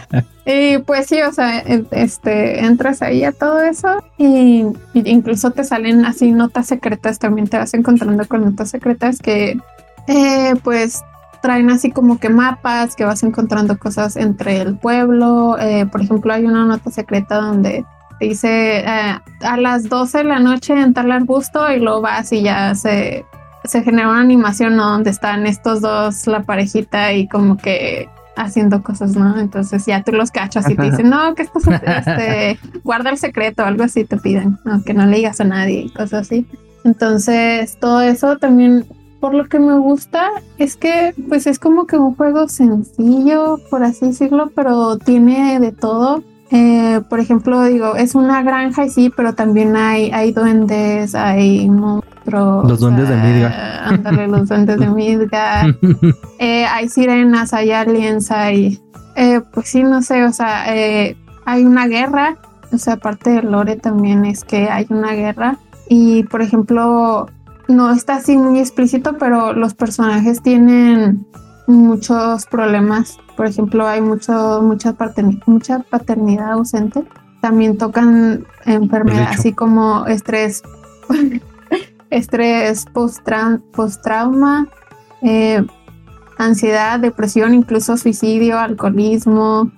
y 0.46 0.78
pues 0.78 1.06
sí, 1.06 1.22
o 1.22 1.32
sea, 1.32 1.60
este, 1.92 2.64
entras 2.64 3.00
ahí 3.00 3.24
a 3.24 3.32
todo 3.32 3.62
eso 3.62 4.04
y, 4.18 4.66
y 4.92 5.10
incluso 5.10 5.50
te 5.52 5.64
salen 5.64 6.04
así 6.04 6.30
notas 6.30 6.66
secretas, 6.66 7.18
también 7.18 7.48
te 7.48 7.56
vas 7.56 7.72
encontrando 7.72 8.28
con 8.28 8.44
notas 8.44 8.68
secretas 8.68 9.18
que 9.18 9.56
eh, 10.08 10.54
pues 10.62 11.02
traen 11.40 11.70
así 11.70 11.90
como 11.90 12.18
que 12.18 12.28
mapas, 12.28 12.94
que 12.96 13.04
vas 13.06 13.22
encontrando 13.22 13.78
cosas 13.78 14.16
entre 14.16 14.60
el 14.60 14.76
pueblo. 14.76 15.58
eh, 15.58 15.86
por 15.90 16.02
ejemplo, 16.02 16.32
hay 16.34 16.44
una 16.44 16.66
nota 16.66 16.90
secreta 16.90 17.36
donde 17.36 17.84
dice 18.20 18.80
eh, 18.80 19.18
a 19.40 19.56
las 19.56 19.88
12 19.88 20.18
de 20.18 20.24
la 20.24 20.38
noche 20.38 20.74
en 20.74 20.94
tal 20.94 21.12
arbusto 21.12 21.70
y 21.72 21.80
luego 21.80 22.00
vas 22.00 22.32
y 22.32 22.42
ya 22.42 22.74
se, 22.74 23.24
se 23.64 23.82
genera 23.82 24.10
una 24.10 24.20
animación 24.20 24.76
¿no? 24.76 24.90
donde 24.90 25.10
están 25.10 25.46
estos 25.46 25.80
dos, 25.80 26.26
la 26.26 26.42
parejita 26.42 27.12
y 27.12 27.28
como 27.28 27.56
que 27.56 28.08
haciendo 28.36 28.82
cosas, 28.82 29.14
¿no? 29.16 29.38
Entonces 29.38 29.86
ya 29.86 30.02
tú 30.02 30.12
los 30.12 30.30
cachas 30.30 30.68
y 30.68 30.74
te 30.74 30.82
dicen, 30.82 31.08
no, 31.08 31.34
que 31.34 31.42
esto 31.42 31.58
es, 31.58 31.66
este, 31.68 32.58
guarda 32.84 33.10
el 33.10 33.18
secreto, 33.18 33.64
algo 33.64 33.84
así 33.84 34.04
te 34.04 34.16
piden, 34.16 34.58
¿no? 34.64 34.82
que 34.82 34.94
no 34.94 35.06
le 35.06 35.18
digas 35.18 35.40
a 35.40 35.44
nadie 35.44 35.82
y 35.82 35.90
cosas 35.90 36.22
así. 36.22 36.46
Entonces 36.84 37.78
todo 37.78 38.02
eso 38.02 38.36
también, 38.38 38.86
por 39.20 39.34
lo 39.34 39.46
que 39.46 39.58
me 39.58 39.78
gusta, 39.78 40.30
es 40.58 40.76
que 40.76 41.14
pues 41.28 41.46
es 41.46 41.58
como 41.58 41.86
que 41.86 41.96
un 41.96 42.14
juego 42.14 42.48
sencillo, 42.48 43.58
por 43.70 43.82
así 43.82 44.06
decirlo, 44.06 44.50
pero 44.54 44.98
tiene 44.98 45.60
de 45.60 45.72
todo. 45.72 46.22
Eh, 46.56 47.00
por 47.08 47.18
ejemplo, 47.18 47.64
digo, 47.64 47.96
es 47.96 48.14
una 48.14 48.40
granja 48.44 48.84
y 48.84 48.88
sí, 48.88 49.12
pero 49.14 49.34
también 49.34 49.74
hay, 49.74 50.12
hay 50.12 50.30
duendes, 50.30 51.16
hay 51.16 51.68
monstruos. 51.68 52.70
Los 52.70 52.78
duendes 52.78 53.08
de 53.08 53.16
Midgar. 53.16 53.52
ándale, 53.82 54.28
los 54.28 54.48
duendes 54.48 54.78
de 54.78 54.86
Midgar. 54.88 55.76
Eh, 56.38 56.64
hay 56.64 56.88
sirenas, 56.88 57.52
hay 57.52 57.72
aliens, 57.72 58.30
hay... 58.30 58.80
Eh, 59.16 59.40
pues 59.52 59.66
sí, 59.66 59.82
no 59.82 60.00
sé, 60.00 60.24
o 60.24 60.32
sea, 60.32 60.72
eh, 60.76 61.16
hay 61.44 61.64
una 61.64 61.88
guerra. 61.88 62.36
O 62.72 62.78
sea, 62.78 62.94
aparte 62.94 63.30
del 63.30 63.50
lore 63.50 63.74
también 63.74 64.24
es 64.24 64.44
que 64.44 64.68
hay 64.70 64.86
una 64.90 65.10
guerra. 65.10 65.58
Y, 65.88 66.22
por 66.22 66.40
ejemplo, 66.40 67.26
no 67.66 67.90
está 67.90 68.16
así 68.16 68.38
muy 68.38 68.60
explícito, 68.60 69.16
pero 69.18 69.54
los 69.54 69.74
personajes 69.74 70.40
tienen 70.40 71.26
muchos 71.66 72.46
problemas. 72.46 73.18
Por 73.36 73.46
ejemplo, 73.46 73.86
hay 73.86 74.00
mucho, 74.00 74.60
mucha, 74.62 74.92
paternidad, 74.92 75.42
mucha 75.46 75.78
paternidad 75.80 76.52
ausente. 76.52 77.04
También 77.40 77.76
tocan 77.76 78.46
enfermedades 78.64 79.38
así 79.38 79.52
como 79.52 80.06
estrés, 80.06 80.62
estrés 82.10 82.86
post-trauma, 82.92 84.68
eh, 85.22 85.64
ansiedad, 86.38 87.00
depresión, 87.00 87.54
incluso 87.54 87.96
suicidio, 87.96 88.58
alcoholismo. 88.58 89.70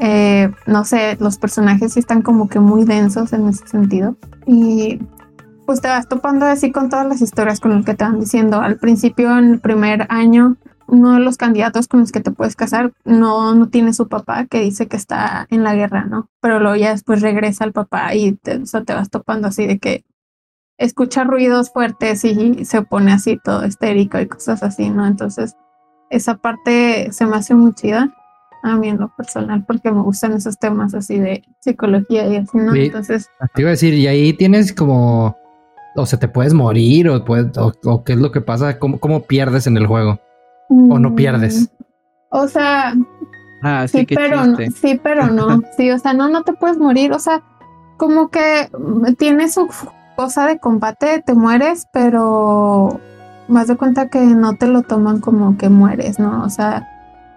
Eh, 0.00 0.50
no 0.66 0.84
sé, 0.84 1.16
los 1.20 1.38
personajes 1.38 1.94
sí 1.94 2.00
están 2.00 2.22
como 2.22 2.48
que 2.48 2.60
muy 2.60 2.84
densos 2.84 3.32
en 3.32 3.48
ese 3.48 3.66
sentido. 3.66 4.16
Y 4.46 5.00
pues 5.66 5.80
te 5.80 5.88
vas 5.88 6.08
topando 6.08 6.46
así 6.46 6.72
con 6.72 6.88
todas 6.88 7.06
las 7.06 7.20
historias 7.20 7.60
con 7.60 7.74
las 7.74 7.84
que 7.84 7.94
te 7.94 8.04
van 8.04 8.20
diciendo. 8.20 8.60
Al 8.60 8.78
principio, 8.78 9.36
en 9.36 9.52
el 9.52 9.60
primer 9.60 10.06
año, 10.08 10.56
uno 10.88 11.12
de 11.12 11.20
los 11.20 11.36
candidatos 11.36 11.86
con 11.86 12.00
los 12.00 12.12
que 12.12 12.20
te 12.20 12.30
puedes 12.30 12.56
casar 12.56 12.92
no, 13.04 13.54
no 13.54 13.68
tiene 13.68 13.92
su 13.92 14.08
papá 14.08 14.46
que 14.46 14.60
dice 14.60 14.88
que 14.88 14.96
está 14.96 15.46
en 15.50 15.62
la 15.62 15.74
guerra, 15.74 16.04
¿no? 16.04 16.30
Pero 16.40 16.60
luego 16.60 16.76
ya 16.76 16.90
después 16.90 17.20
regresa 17.20 17.64
el 17.64 17.72
papá 17.72 18.14
y 18.14 18.32
te, 18.32 18.58
te 18.58 18.94
vas 18.94 19.10
topando 19.10 19.48
así 19.48 19.66
de 19.66 19.78
que 19.78 20.04
escucha 20.78 21.24
ruidos 21.24 21.70
fuertes 21.70 22.24
y 22.24 22.64
se 22.64 22.82
pone 22.82 23.12
así 23.12 23.38
todo 23.42 23.64
estérico 23.64 24.18
y 24.18 24.26
cosas 24.26 24.62
así, 24.62 24.88
¿no? 24.88 25.06
Entonces, 25.06 25.56
esa 26.08 26.38
parte 26.38 27.12
se 27.12 27.26
me 27.26 27.36
hace 27.36 27.54
muy 27.54 27.74
chida 27.74 28.14
a 28.62 28.76
mí 28.76 28.88
en 28.88 28.98
lo 28.98 29.14
personal 29.14 29.64
porque 29.66 29.92
me 29.92 30.00
gustan 30.00 30.32
esos 30.32 30.58
temas 30.58 30.94
así 30.94 31.18
de 31.18 31.44
psicología 31.60 32.26
y 32.28 32.36
así, 32.36 32.56
¿no? 32.56 32.74
Entonces... 32.74 33.28
Te 33.54 33.62
iba 33.62 33.68
a 33.68 33.72
decir, 33.72 33.92
y 33.92 34.06
ahí 34.06 34.32
tienes 34.32 34.72
como... 34.72 35.36
O 35.96 36.06
sea, 36.06 36.18
te 36.18 36.28
puedes 36.28 36.54
morir 36.54 37.08
o, 37.08 37.24
puedes, 37.24 37.56
o, 37.58 38.04
qué 38.04 38.12
es 38.12 38.18
lo 38.18 38.30
que 38.30 38.40
pasa, 38.40 38.78
cómo, 38.78 39.00
cómo 39.00 39.22
pierdes 39.24 39.66
en 39.66 39.76
el 39.76 39.86
juego 39.86 40.20
o 40.68 40.98
no 40.98 41.14
pierdes. 41.14 41.62
Mm, 41.62 41.66
o 42.30 42.48
sea, 42.48 42.94
ah, 43.62 43.86
sí, 43.88 44.06
pero 44.06 44.44
no, 44.44 44.56
sí, 44.56 45.00
pero 45.02 45.26
no. 45.28 45.62
Sí, 45.76 45.90
o 45.90 45.98
sea, 45.98 46.12
no, 46.12 46.28
no 46.28 46.42
te 46.42 46.52
puedes 46.52 46.78
morir. 46.78 47.12
O 47.12 47.18
sea, 47.18 47.42
como 47.96 48.28
que 48.28 48.70
tienes 49.18 49.54
su 49.54 49.68
cosa 50.16 50.46
de 50.46 50.58
combate, 50.58 51.22
te 51.24 51.34
mueres, 51.34 51.86
pero 51.92 53.00
más 53.48 53.68
de 53.68 53.76
cuenta 53.76 54.08
que 54.08 54.20
no 54.20 54.56
te 54.56 54.66
lo 54.66 54.82
toman 54.82 55.20
como 55.20 55.56
que 55.56 55.68
mueres, 55.68 56.18
¿no? 56.18 56.44
O 56.44 56.50
sea, 56.50 56.86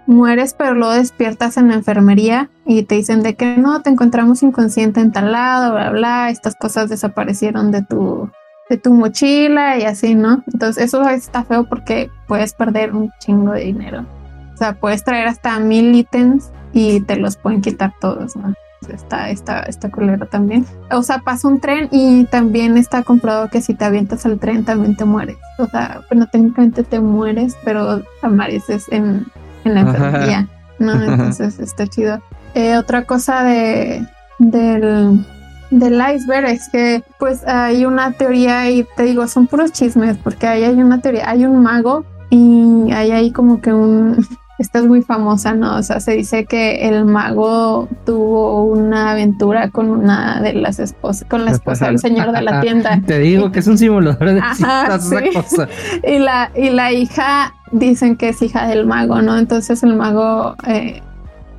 mueres, 0.07 0.53
pero 0.57 0.73
luego 0.73 0.93
despiertas 0.93 1.57
en 1.57 1.69
la 1.69 1.75
enfermería 1.75 2.49
y 2.65 2.83
te 2.83 2.95
dicen 2.95 3.23
de 3.23 3.35
que 3.35 3.57
no, 3.57 3.81
te 3.81 3.89
encontramos 3.89 4.43
inconsciente 4.43 4.99
en 4.99 5.11
tal 5.11 5.31
lado, 5.31 5.73
bla, 5.73 5.91
bla, 5.91 6.29
estas 6.29 6.55
cosas 6.55 6.89
desaparecieron 6.89 7.71
de 7.71 7.83
tu, 7.83 8.29
de 8.71 8.77
tu 8.77 8.93
mochila 8.93 9.77
y 9.77 9.83
así, 9.83 10.15
¿no? 10.15 10.45
Entonces 10.53 10.85
eso 10.85 11.07
está 11.09 11.43
feo 11.43 11.65
porque 11.65 12.09
puedes 12.25 12.53
perder 12.53 12.95
un 12.95 13.11
chingo 13.19 13.51
de 13.51 13.65
dinero. 13.65 14.05
O 14.53 14.57
sea, 14.57 14.79
puedes 14.79 15.03
traer 15.03 15.27
hasta 15.27 15.59
mil 15.59 15.93
ítems 15.93 16.51
y 16.71 17.01
te 17.01 17.17
los 17.17 17.35
pueden 17.35 17.59
quitar 17.59 17.93
todos, 17.99 18.37
¿no? 18.37 18.53
Está, 18.87 19.29
está, 19.29 19.59
está 19.63 19.91
culero 19.91 20.25
también. 20.25 20.65
O 20.89 21.03
sea, 21.03 21.19
pasa 21.19 21.49
un 21.49 21.59
tren 21.59 21.89
y 21.91 22.23
también 22.27 22.77
está 22.77 23.03
comprobado 23.03 23.49
que 23.49 23.61
si 23.61 23.73
te 23.73 23.83
avientas 23.83 24.25
al 24.25 24.39
tren 24.39 24.63
también 24.63 24.95
te 24.95 25.03
mueres. 25.03 25.35
O 25.57 25.65
sea, 25.65 25.99
bueno, 26.09 26.27
técnicamente 26.31 26.83
te 26.83 27.01
mueres, 27.01 27.57
pero 27.65 28.01
amaneces 28.21 28.85
en, 28.89 29.25
en 29.65 29.73
la 29.73 29.81
enfermería, 29.81 30.47
¿no? 30.79 30.93
Entonces 31.03 31.59
está 31.59 31.87
chido. 31.87 32.21
Eh, 32.53 32.77
otra 32.77 33.03
cosa 33.03 33.43
de 33.43 34.07
del 34.39 35.25
del 35.71 36.01
iceberg 36.15 36.45
es 36.45 36.69
que 36.69 37.01
pues 37.17 37.47
hay 37.47 37.85
una 37.85 38.11
teoría 38.11 38.69
y 38.69 38.85
te 38.95 39.03
digo, 39.03 39.27
son 39.27 39.47
puros 39.47 39.71
chismes 39.71 40.17
porque 40.17 40.45
ahí 40.45 40.63
hay 40.63 40.75
una 40.75 41.01
teoría, 41.01 41.29
hay 41.29 41.45
un 41.45 41.63
mago 41.63 42.05
y 42.29 42.91
hay 42.91 43.11
ahí 43.11 43.31
como 43.31 43.61
que 43.61 43.73
un, 43.73 44.25
esta 44.61 44.79
es 44.79 44.85
muy 44.85 45.01
famosa, 45.01 45.53
¿no? 45.53 45.77
O 45.77 45.83
sea, 45.83 45.99
se 45.99 46.11
dice 46.11 46.45
que 46.45 46.87
el 46.87 47.05
mago 47.05 47.87
tuvo 48.05 48.63
una 48.65 49.11
aventura 49.11 49.69
con 49.69 49.89
una 49.89 50.39
de 50.41 50.53
las 50.53 50.79
esposas, 50.79 51.27
con 51.27 51.45
la 51.45 51.51
esposa 51.51 51.87
del 51.87 51.99
señor 51.99 52.31
de 52.31 52.41
la 52.41 52.61
tienda. 52.61 53.01
Te 53.05 53.19
digo 53.19 53.51
que 53.51 53.59
es 53.59 53.67
un 53.67 53.77
simulador 53.77 54.33
de 54.33 54.39
Ajá, 54.39 54.99
cosa. 55.33 55.67
Y 56.07 56.19
la, 56.19 56.51
y 56.55 56.69
la 56.69 56.91
hija 56.91 57.55
dicen 57.71 58.17
que 58.17 58.29
es 58.29 58.41
hija 58.41 58.67
del 58.67 58.85
mago, 58.85 59.21
¿no? 59.21 59.37
Entonces 59.37 59.81
el 59.83 59.95
mago, 59.95 60.55
eh, 60.67 61.01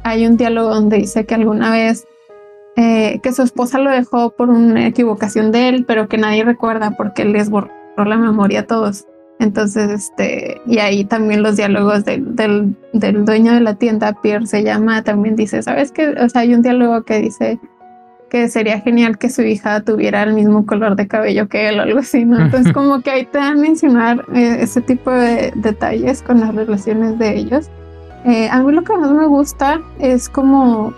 hay 0.05 0.27
un 0.27 0.37
diálogo 0.37 0.75
donde 0.75 0.99
dice 0.99 1.27
que 1.27 1.35
alguna 1.35 1.71
vez 1.71 2.07
eh, 2.77 3.21
que 3.23 3.33
su 3.33 3.43
esposa 3.43 3.79
lo 3.79 3.91
dejó 3.91 4.31
por 4.31 4.49
una 4.49 4.87
equivocación 4.87 5.53
de 5.53 5.69
él, 5.69 5.85
pero 5.87 6.09
que 6.09 6.19
nadie 6.19 6.45
recuerda 6.45 6.93
porque 6.93 7.25
les 7.25 7.51
borró 7.51 7.71
la 7.97 8.17
memoria 8.17 8.61
a 8.61 8.67
todos. 8.67 9.07
Entonces, 9.39 9.91
este, 9.91 10.61
y 10.67 10.79
ahí 10.79 11.05
también 11.05 11.43
los 11.43 11.57
diálogos 11.57 12.05
del, 12.05 12.37
del, 12.37 13.25
dueño 13.25 13.53
de 13.53 13.61
la 13.61 13.75
tienda, 13.75 14.17
Pierre 14.23 14.47
se 14.47 14.63
llama, 14.63 15.03
también 15.03 15.35
dice, 15.35 15.63
¿sabes 15.63 15.91
qué? 15.91 16.11
O 16.11 16.29
sea, 16.29 16.43
hay 16.43 16.55
un 16.55 16.63
diálogo 16.63 17.03
que 17.03 17.19
dice 17.19 17.59
que 18.31 18.49
sería 18.49 18.81
genial 18.81 19.19
que 19.19 19.29
su 19.29 19.43
hija 19.43 19.83
tuviera 19.83 20.23
el 20.23 20.33
mismo 20.33 20.65
color 20.65 20.97
de 20.97 21.07
cabello 21.07 21.49
que 21.49 21.69
él 21.69 21.81
o 21.81 21.83
algo 21.83 21.99
así, 21.99 22.25
¿no? 22.25 22.41
Entonces, 22.41 22.73
como 22.75 23.03
que 23.03 23.11
ahí 23.11 23.27
te 23.27 23.39
dan 23.39 23.59
a 23.59 23.61
mencionar 23.61 24.25
eh, 24.33 24.59
ese 24.61 24.81
tipo 24.81 25.11
de 25.11 25.53
detalles 25.57 26.23
con 26.23 26.41
las 26.41 26.55
relaciones 26.55 27.19
de 27.19 27.37
ellos. 27.37 27.69
Eh, 28.25 28.49
a 28.49 28.63
mí 28.63 28.73
lo 28.73 28.85
que 28.85 28.97
más 28.97 29.11
me 29.11 29.27
gusta 29.27 29.81
es 29.99 30.29
como 30.29 30.95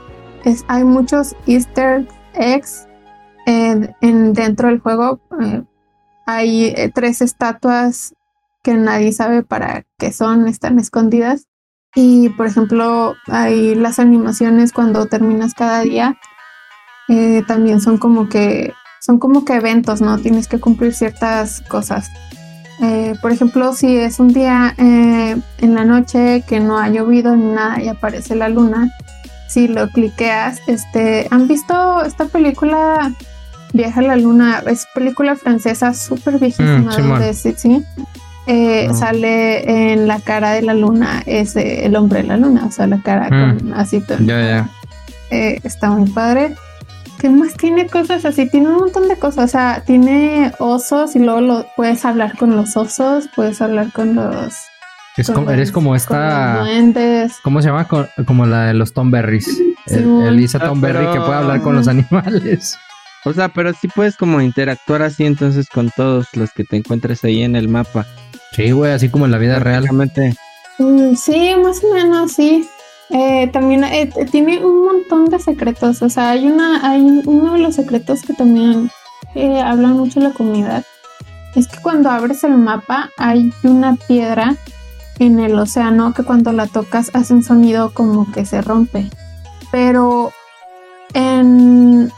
hay 0.69 0.85
muchos 0.85 1.35
easter 1.47 2.07
eggs 2.35 2.87
en, 3.47 3.95
dentro 4.33 4.69
del 4.69 4.81
juego. 4.81 5.21
Eh, 5.41 5.63
hay 6.27 6.67
eh, 6.67 6.91
tres 6.95 7.21
estatuas 7.23 8.15
que 8.63 8.75
nadie 8.75 9.13
sabe 9.13 9.43
para 9.43 9.85
qué 9.99 10.13
son, 10.13 10.49
están 10.49 10.79
escondidas. 10.79 11.47
Y 11.95 12.31
por 12.31 12.47
ejemplo, 12.47 13.15
hay 13.27 13.75
las 13.75 13.99
animaciones 13.99 14.73
cuando 14.73 15.07
terminas 15.07 15.55
cada 15.55 15.81
día. 15.81 16.19
Eh, 17.09 17.43
también 17.47 17.81
son 17.81 17.99
como 17.99 18.29
que 18.29 18.73
son 19.01 19.19
como 19.19 19.45
que 19.45 19.55
eventos, 19.55 20.01
¿no? 20.01 20.19
Tienes 20.19 20.49
que 20.49 20.59
cumplir 20.59 20.95
ciertas 20.95 21.61
cosas. 21.69 22.11
por 23.21 23.31
ejemplo, 23.31 23.75
si 23.75 23.97
es 23.97 24.19
un 24.19 24.29
día 24.29 24.75
en 24.79 25.75
la 25.75 25.85
noche 25.85 26.43
que 26.49 26.59
no 26.59 26.79
ha 26.79 26.89
llovido 26.89 27.37
ni 27.37 27.53
nada 27.53 27.83
y 27.83 27.89
aparece 27.89 28.35
la 28.35 28.49
luna, 28.49 28.91
si 29.49 29.69
lo 29.69 29.89
cliqueas, 29.89 30.61
este, 30.67 31.27
¿han 31.31 31.49
visto 31.49 32.03
esta 32.05 32.27
película 32.27 33.13
Viaja 33.73 34.01
a 34.01 34.05
la 34.05 34.17
Luna? 34.17 34.63
Es 34.67 34.87
película 34.95 35.37
francesa 35.37 35.95
súper 35.95 36.39
viejísima 36.39 36.93
mm, 36.97 37.83
eh, 38.47 38.89
Sale 38.95 39.93
en 39.93 40.07
la 40.07 40.21
cara 40.21 40.53
de 40.53 40.63
la 40.63 40.75
luna, 40.75 41.23
es 41.27 41.57
el 41.57 41.97
hombre 41.97 42.23
de 42.23 42.29
la 42.29 42.37
luna, 42.37 42.67
o 42.67 42.71
sea, 42.71 42.87
la 42.87 43.01
cara 43.01 43.29
mm. 43.31 43.59
con 43.59 43.75
así 43.75 44.01
todo. 44.01 44.19
Eh, 45.31 45.61
está 45.65 45.91
muy 45.91 46.09
padre. 46.11 46.55
¿Qué 47.19 47.31
más 47.31 47.55
tiene 47.55 47.87
cosas 47.87 48.25
así? 48.25 48.47
Tiene 48.49 48.69
un 48.69 48.77
montón 48.77 49.09
de 49.09 49.17
cosas. 49.17 49.45
O 49.45 49.49
sea, 49.49 49.83
tiene 49.87 50.53
osos 50.59 51.17
y 51.17 51.21
luego 51.21 51.41
lo, 51.41 51.67
puedes 51.75 52.05
hablar 52.05 52.37
con 52.37 52.55
los 52.55 52.77
osos, 52.77 53.29
puedes 53.35 53.63
hablar 53.63 53.93
con 53.93 54.15
los 54.15 54.55
eres 55.17 55.73
como 55.73 55.95
esta. 55.95 56.65
¿Cómo 57.43 57.63
se 57.63 57.69
llama? 57.69 57.87
Como 58.27 58.47
la 58.47 58.67
de 58.67 58.75
los 58.75 58.93
Tom 58.93 59.11
Berries. 59.11 59.61
Elisa 59.87 60.59
Tom 60.59 60.81
Berry 60.81 61.07
que 61.13 61.21
puede 61.21 61.35
hablar 61.35 61.61
con 61.61 61.77
los 61.77 61.89
animales. 61.89 62.77
O 63.25 63.33
sea, 63.33 63.49
pero 63.49 63.73
sí 63.73 63.89
puedes 63.89 64.17
como 64.17 64.41
interactuar 64.41 65.03
así 65.03 65.25
entonces 65.25 65.69
con 65.69 65.91
todos 65.97 66.27
los 66.35 66.53
que 66.53 66.65
te 66.65 66.77
encuentres 66.77 67.25
ahí 67.25 67.43
en 67.43 67.57
el 67.57 67.69
mapa. 67.69 68.07
Sí, 68.53 68.71
güey, 68.71 68.93
así 68.93 69.09
como 69.09 69.25
en 69.25 69.31
la 69.31 69.39
vida 69.39 69.59
real. 69.59 69.89
Mm, 70.79 71.15
sí, 71.15 71.55
más 71.63 71.83
o 71.83 71.95
menos, 71.95 72.33
sí. 72.33 72.69
Eh, 73.11 73.49
también 73.53 73.85
eh, 73.85 74.11
tiene 74.31 74.65
un 74.65 74.85
montón 74.85 75.27
de 75.27 75.39
secretos. 75.39 76.03
O 76.03 76.09
sea, 76.09 76.31
hay 76.31 76.47
una, 76.47 76.89
hay 76.89 77.01
uno 77.25 77.55
de 77.55 77.61
los 77.61 77.77
secretos 77.77 78.23
que 78.23 78.35
también 78.35 78.91
eh, 79.35 79.61
habla 79.61 79.89
mucho 79.89 80.21
la 80.21 80.31
comunidad. 80.31 80.85
Es 81.55 81.69
que 81.69 81.79
cuando 81.81 82.11
abres 82.11 82.45
el 82.45 82.59
mapa 82.59 83.11
hay 83.17 83.53
una 83.63 83.97
piedra 84.09 84.57
en 85.19 85.39
el 85.39 85.59
océano 85.59 86.13
que 86.15 86.25
cuando 86.25 86.53
la 86.53 86.67
tocas 86.67 87.11
hace 87.15 87.35
un 87.35 87.43
sonido 87.43 87.93
como 87.93 88.31
que 88.33 88.45
se 88.45 88.63
rompe. 88.63 89.11
Pero 89.71 90.33
en, 91.15 92.11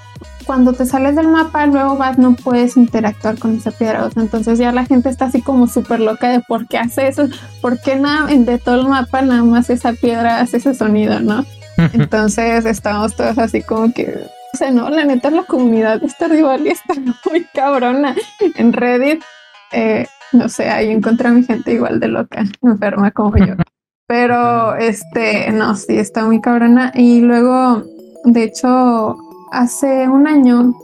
cuando 0.47 0.73
te 0.73 0.87
sales 0.87 1.17
del 1.17 1.29
mapa, 1.29 1.67
luego 1.67 1.97
vas, 1.97 2.19
no 2.19 2.35
puedes 2.35 2.77
interactuar 2.77 3.39
con 3.39 3.57
esa 3.57 3.73
piedra. 3.73 4.09
entonces 4.17 4.59
ya 4.59 4.73
la 4.73 4.87
gente 4.87 5.09
está 5.09 5.27
así 5.27 5.43
como 5.43 5.67
súper 5.67 6.01
loca 6.01 6.29
de 6.31 6.41
por 6.41 6.67
qué 6.67 6.79
hace 6.79 7.09
eso, 7.09 7.29
por 7.61 7.81
qué 7.81 7.97
nada, 7.97 8.27
de 8.27 8.59
todo 8.59 8.81
el 8.81 8.89
mapa 8.89 9.23
nada 9.23 9.43
más 9.43 9.69
esa 9.71 9.93
piedra 9.93 10.41
hace 10.41 10.59
ese 10.59 10.75
sonido, 10.75 11.21
¿no? 11.21 11.45
Entonces 11.93 12.65
estamos 12.65 13.15
todos 13.17 13.37
así 13.39 13.63
como 13.63 13.93
que, 13.93 14.27
o 14.55 14.57
sea, 14.57 14.71
no, 14.71 14.89
la 14.89 15.05
neta 15.05 15.31
la 15.31 15.43
comunidad 15.43 16.01
de 16.01 16.09
Stardew 16.09 16.47
Valley 16.47 16.73
está 16.73 16.95
muy 17.31 17.45
cabrona. 17.53 18.15
En 18.57 18.73
Reddit 18.73 19.23
eh, 19.73 20.07
no 20.33 20.49
sé, 20.49 20.69
ahí 20.69 20.91
encontré 20.91 21.29
a 21.29 21.33
mi 21.33 21.43
gente 21.43 21.73
igual 21.73 22.01
de 22.01 22.09
loca, 22.09 22.45
enferma 22.63 23.11
como 23.11 23.37
yo. 23.37 23.55
Pero 24.07 24.77
este, 24.77 25.51
no, 25.53 25.75
sí, 25.75 25.99
está 25.99 26.25
muy 26.25 26.41
cabrona. 26.41 26.93
Y 26.95 27.21
luego, 27.21 27.83
de 28.25 28.45
hecho, 28.45 29.17
hace 29.51 30.09
un 30.09 30.29
año, 30.29 30.75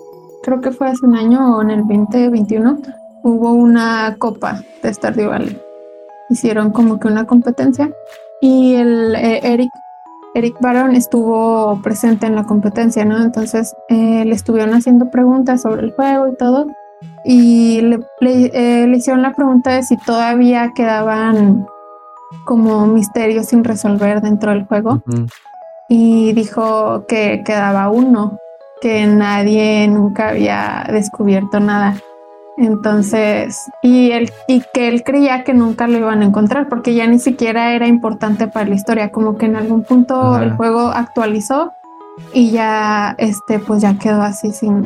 creo 0.43 0.61
que 0.61 0.73
fue 0.73 0.89
hace 0.89 1.07
un 1.07 1.17
año 1.17 1.57
o 1.57 1.63
en 1.63 1.71
el 1.71 1.81
2021, 1.81 2.79
hubo 3.23 3.53
una 3.53 4.17
copa 4.19 4.63
de 4.83 4.93
Stardew 4.93 5.31
Valley. 5.31 5.61
Hicieron 6.31 6.71
como 6.73 6.99
que 6.99 7.09
una 7.09 7.27
competencia 7.27 7.93
y 8.41 8.75
el 8.75 9.15
eh, 9.15 9.41
Eric 9.45 9.71
Eric 10.35 10.57
Baron 10.61 10.97
estuvo 10.97 11.81
presente 11.83 12.27
en 12.27 12.35
la 12.35 12.45
competencia, 12.45 13.05
¿no? 13.05 13.23
Entonces 13.23 13.75
eh, 13.89 14.25
le 14.25 14.35
estuvieron 14.35 14.75
haciendo 14.75 15.11
preguntas 15.11 15.63
sobre 15.63 15.83
el 15.83 15.93
juego 15.93 16.29
y 16.29 16.37
todo. 16.37 16.67
Y 17.25 17.81
le, 17.81 18.01
eh, 18.21 18.93
hicieron 18.95 19.23
la 19.23 19.35
pregunta 19.35 19.73
de 19.73 19.83
si 19.83 19.97
todavía 19.97 20.73
quedaban 20.75 21.67
como 22.45 22.87
misterios 22.87 23.47
sin 23.47 23.65
resolver 23.65 24.21
dentro 24.21 24.51
del 24.51 24.65
juego. 24.65 25.03
Y 25.89 26.33
dijo 26.33 27.07
que 27.07 27.43
quedaba 27.45 27.91
uno, 27.91 28.39
que 28.81 29.07
nadie 29.07 29.87
nunca 29.89 30.31
había 30.31 30.87
descubierto 30.91 31.61
nada. 31.61 31.95
Entonces, 32.57 33.71
y, 33.83 34.11
él, 34.11 34.31
y 34.47 34.63
que 34.75 34.89
él 34.89 35.03
creía 35.05 35.43
que 35.43 35.55
nunca 35.55 35.87
lo 35.87 35.99
iban 35.99 36.23
a 36.23 36.27
encontrar 36.27 36.69
porque 36.69 36.95
ya 36.95 37.07
ni 37.07 37.19
siquiera 37.19 37.75
era 37.75 37.87
importante 37.87 38.47
para 38.47 38.69
la 38.69 38.75
historia, 38.75 39.11
como 39.11 39.39
que 39.39 39.47
en 39.47 39.57
algún 39.57 39.85
punto 39.85 40.39
el 40.39 40.53
juego 40.53 40.89
actualizó 40.89 41.73
y 42.35 42.51
ya, 42.51 43.15
este, 43.19 43.59
pues 43.59 43.81
ya 43.81 43.99
quedó 43.99 44.23
así 44.23 44.53
sin, 44.53 44.83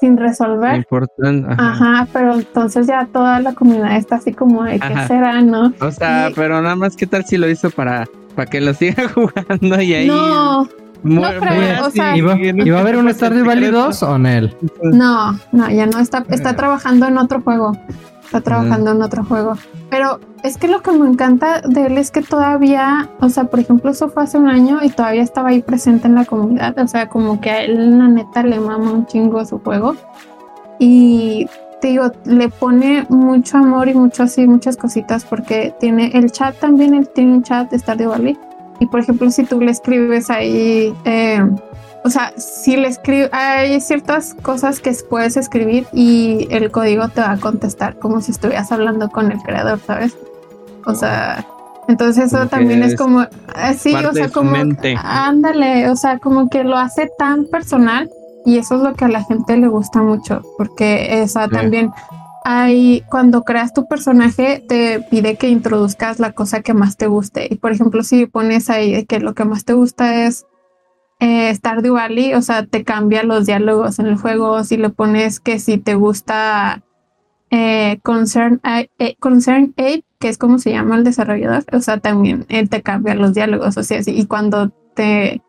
sin 0.00 0.16
resolver. 0.16 0.76
Importante. 0.76 1.48
Ajá. 1.56 2.06
pero 2.12 2.34
entonces 2.34 2.86
ya 2.86 3.08
toda 3.12 3.40
la 3.40 3.54
comunidad 3.54 3.96
está 3.96 4.16
así 4.16 4.32
como 4.32 4.64
de 4.64 4.78
qué 4.78 4.94
será, 5.06 5.40
¿no? 5.40 5.72
O 5.80 5.90
sea, 5.90 6.30
pero 6.34 6.60
nada 6.60 6.76
más, 6.76 6.96
¿qué 6.96 7.06
tal 7.06 7.24
si 7.24 7.36
lo 7.36 7.48
hizo 7.48 7.70
para, 7.70 8.06
para 8.34 8.48
que 8.48 8.60
lo 8.60 8.74
siga 8.74 9.08
jugando 9.14 9.80
y 9.80 9.94
ahí? 9.94 10.06
No, 10.06 10.68
no 11.02 11.22
creo, 11.40 11.86
o 11.86 11.90
sea, 11.90 12.16
¿Iba, 12.16 12.32
a 12.32 12.80
haber 12.80 12.96
un 12.96 13.08
Stardew 13.14 13.44
Valley 13.44 13.70
2 13.70 14.02
o 14.02 14.16
en 14.16 14.26
él? 14.26 14.56
No, 14.82 15.38
no, 15.52 15.70
ya 15.70 15.86
no 15.86 15.98
está, 15.98 16.24
está 16.30 16.56
trabajando 16.56 17.06
en 17.06 17.18
otro 17.18 17.40
juego. 17.42 17.72
Está 18.26 18.42
trabajando 18.42 18.92
en 18.92 19.00
otro 19.00 19.24
juego. 19.24 19.54
Pero 19.88 20.20
es 20.42 20.58
que 20.58 20.68
lo 20.68 20.82
que 20.82 20.92
me 20.92 21.08
encanta 21.08 21.62
de 21.62 21.86
él 21.86 21.98
es 21.98 22.10
que 22.10 22.22
todavía, 22.22 23.08
o 23.20 23.28
sea, 23.28 23.44
por 23.44 23.60
ejemplo, 23.60 23.90
eso 23.90 24.08
fue 24.08 24.24
hace 24.24 24.36
un 24.36 24.48
año 24.48 24.80
y 24.82 24.90
todavía 24.90 25.22
estaba 25.22 25.48
ahí 25.48 25.62
presente 25.62 26.08
en 26.08 26.14
la 26.16 26.24
comunidad. 26.24 26.78
O 26.78 26.86
sea, 26.86 27.08
como 27.08 27.40
que 27.40 27.50
a 27.50 27.62
él, 27.62 27.98
la 27.98 28.08
neta, 28.08 28.42
le 28.42 28.60
mama 28.60 28.92
un 28.92 29.06
chingo 29.06 29.44
su 29.44 29.60
juego. 29.60 29.96
Y 30.78 31.48
te 31.80 31.88
digo, 31.88 32.10
le 32.24 32.48
pone 32.48 33.06
mucho 33.08 33.58
amor 33.58 33.88
y 33.88 33.94
mucho 33.94 34.24
así, 34.24 34.46
muchas 34.46 34.76
cositas, 34.76 35.24
porque 35.24 35.74
tiene 35.80 36.10
el 36.14 36.30
chat 36.32 36.58
también, 36.58 36.94
él 36.94 37.08
tiene 37.08 37.34
un 37.34 37.42
chat 37.42 37.70
de 37.70 37.78
Stardew 37.78 38.10
Valley 38.10 38.36
y 38.78 38.86
por 38.86 39.00
ejemplo, 39.00 39.30
si 39.30 39.44
tú 39.44 39.60
le 39.60 39.70
escribes 39.70 40.30
ahí, 40.30 40.94
eh, 41.04 41.40
o 42.06 42.10
sea, 42.10 42.32
si 42.36 42.76
le 42.76 42.86
escribes, 42.86 43.30
hay 43.32 43.80
ciertas 43.80 44.36
cosas 44.40 44.78
que 44.78 44.92
puedes 45.10 45.36
escribir 45.36 45.88
y 45.92 46.46
el 46.50 46.70
código 46.70 47.08
te 47.08 47.20
va 47.20 47.32
a 47.32 47.36
contestar 47.36 47.98
como 47.98 48.20
si 48.20 48.30
estuvieras 48.30 48.70
hablando 48.70 49.08
con 49.10 49.32
el 49.32 49.38
creador, 49.40 49.80
¿sabes? 49.84 50.16
O 50.84 50.94
sea, 50.94 51.44
entonces 51.88 52.32
eso 52.32 52.46
también 52.46 52.84
es, 52.84 52.94
como, 52.94 53.26
así, 53.56 53.92
o 53.92 54.12
sea, 54.12 54.28
como, 54.28 54.54
ándale, 55.02 55.90
o 55.90 55.96
sea, 55.96 56.20
como 56.20 56.48
que 56.48 56.62
lo 56.62 56.76
hace 56.76 57.10
tan 57.18 57.46
personal 57.46 58.08
y 58.44 58.58
eso 58.58 58.76
es 58.76 58.82
lo 58.82 58.94
que 58.94 59.06
a 59.06 59.08
la 59.08 59.24
gente 59.24 59.56
le 59.56 59.66
gusta 59.66 60.00
mucho, 60.00 60.42
porque 60.56 61.22
esa 61.22 61.48
también 61.48 61.90
hay, 62.44 63.02
cuando 63.10 63.42
creas 63.42 63.74
tu 63.74 63.88
personaje, 63.88 64.64
te 64.68 65.00
pide 65.00 65.34
que 65.34 65.48
introduzcas 65.48 66.20
la 66.20 66.30
cosa 66.30 66.60
que 66.60 66.72
más 66.72 66.96
te 66.96 67.08
guste. 67.08 67.48
Y 67.50 67.56
por 67.56 67.72
ejemplo, 67.72 68.04
si 68.04 68.26
pones 68.26 68.70
ahí 68.70 69.04
que 69.06 69.18
lo 69.18 69.34
que 69.34 69.44
más 69.44 69.64
te 69.64 69.72
gusta 69.72 70.24
es 70.24 70.46
eh, 71.20 71.54
Stardew 71.54 71.94
Valley, 71.94 72.34
o 72.34 72.42
sea, 72.42 72.66
te 72.66 72.84
cambia 72.84 73.22
los 73.22 73.46
diálogos 73.46 73.98
en 73.98 74.06
el 74.06 74.16
juego. 74.16 74.62
Si 74.64 74.76
le 74.76 74.90
pones 74.90 75.40
que 75.40 75.58
si 75.58 75.78
te 75.78 75.94
gusta 75.94 76.82
eh, 77.50 77.98
Concern, 78.02 78.60
eh, 78.98 79.16
Concern 79.18 79.74
Ape, 79.76 80.04
que 80.18 80.28
es 80.28 80.38
como 80.38 80.58
se 80.58 80.72
llama 80.72 80.96
el 80.96 81.04
desarrollador, 81.04 81.64
o 81.72 81.80
sea, 81.80 81.98
también 81.98 82.46
él 82.48 82.68
te 82.68 82.82
cambia 82.82 83.14
los 83.14 83.34
diálogos. 83.34 83.76
O 83.76 83.82
sea, 83.82 84.00
y 84.04 84.26
cuando 84.26 84.70
te 84.94 85.42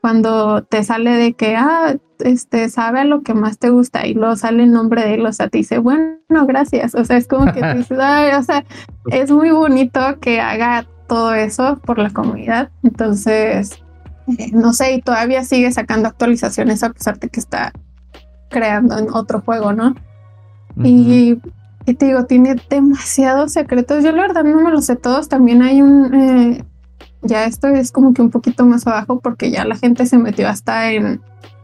cuando 0.00 0.62
te 0.62 0.82
sale 0.82 1.10
de 1.10 1.34
que, 1.34 1.56
ah, 1.56 1.96
este, 2.20 2.68
sabe 2.68 3.00
a 3.00 3.04
lo 3.04 3.22
que 3.22 3.34
más 3.34 3.58
te 3.58 3.70
gusta 3.70 4.06
y 4.06 4.14
luego 4.14 4.36
sale 4.36 4.62
el 4.62 4.72
nombre 4.72 5.02
de 5.02 5.14
él, 5.14 5.26
o 5.26 5.32
sea, 5.32 5.48
te 5.48 5.58
dice, 5.58 5.78
bueno, 5.78 6.16
gracias. 6.46 6.94
O 6.94 7.04
sea, 7.04 7.16
es 7.16 7.28
como 7.28 7.52
que 7.52 7.60
te 7.60 7.74
dice, 7.74 7.94
o 8.38 8.42
sea, 8.42 8.64
es 9.10 9.30
muy 9.30 9.50
bonito 9.50 10.00
que 10.20 10.40
haga 10.40 10.86
todo 11.08 11.34
eso 11.34 11.78
por 11.84 11.98
la 11.98 12.10
comunidad. 12.10 12.70
Entonces, 12.82 13.82
eh, 14.38 14.50
no 14.52 14.72
sé, 14.72 14.94
y 14.94 15.02
todavía 15.02 15.44
sigue 15.44 15.70
sacando 15.72 16.08
actualizaciones 16.08 16.82
a 16.82 16.90
pesar 16.90 17.18
de 17.18 17.28
que 17.28 17.40
está 17.40 17.72
creando 18.48 18.98
en 18.98 19.08
otro 19.12 19.40
juego, 19.40 19.72
¿no? 19.72 19.94
y, 20.82 21.38
te 21.84 22.06
digo, 22.06 22.24
tiene 22.24 22.56
demasiados 22.68 23.52
secretos. 23.52 24.04
Yo 24.04 24.12
la 24.12 24.22
verdad 24.22 24.44
no 24.44 24.60
me 24.60 24.70
los 24.70 24.86
sé 24.86 24.94
todos. 24.94 25.28
También 25.28 25.60
hay 25.62 25.82
un, 25.82 26.14
eh, 26.14 26.64
ya 27.22 27.44
esto 27.44 27.68
es 27.68 27.90
como 27.90 28.14
que 28.14 28.22
un 28.22 28.30
poquito 28.30 28.64
más 28.64 28.86
abajo 28.86 29.18
porque 29.18 29.50
ya 29.50 29.64
la 29.64 29.76
gente 29.76 30.06
se 30.06 30.16
metió 30.16 30.48
hasta 30.48 30.92
en, 30.92 31.20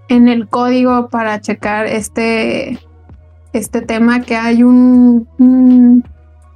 en 0.08 0.28
el 0.28 0.48
código 0.48 1.08
para 1.08 1.40
checar 1.40 1.86
este, 1.86 2.80
este 3.52 3.82
tema 3.82 4.20
que 4.20 4.36
hay 4.36 4.62
un, 4.62 6.04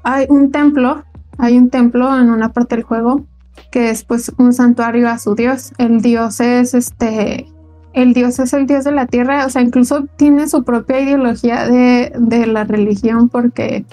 hay 0.03 0.27
un 0.29 0.51
templo, 0.51 1.05
hay 1.39 1.57
un 1.57 1.71
templo 1.71 2.19
en 2.19 2.31
una 2.31 2.53
parte 2.53 2.77
del 2.77 2.85
juego 2.85 3.25
que 3.71 3.91
es 3.91 4.05
pues 4.05 4.33
un 4.39 4.53
santuario 4.53 5.09
a 5.09 5.19
su 5.19 5.35
dios. 5.35 5.73
El 5.79 6.01
dios 6.01 6.41
es 6.41 6.75
este, 6.75 7.47
el 7.93 8.13
dios 8.13 8.39
es 8.39 8.53
el 8.53 8.67
dios 8.67 8.85
de 8.85 8.93
la 8.93 9.07
tierra, 9.07 9.47
o 9.47 9.51
sea, 9.51 9.63
incluso 9.63 10.07
tiene 10.17 10.49
su 10.49 10.65
propia 10.65 11.01
ideología 11.01 11.67
de, 11.69 12.13
de 12.17 12.47
la 12.47 12.65
religión 12.65 13.29
porque 13.29 13.85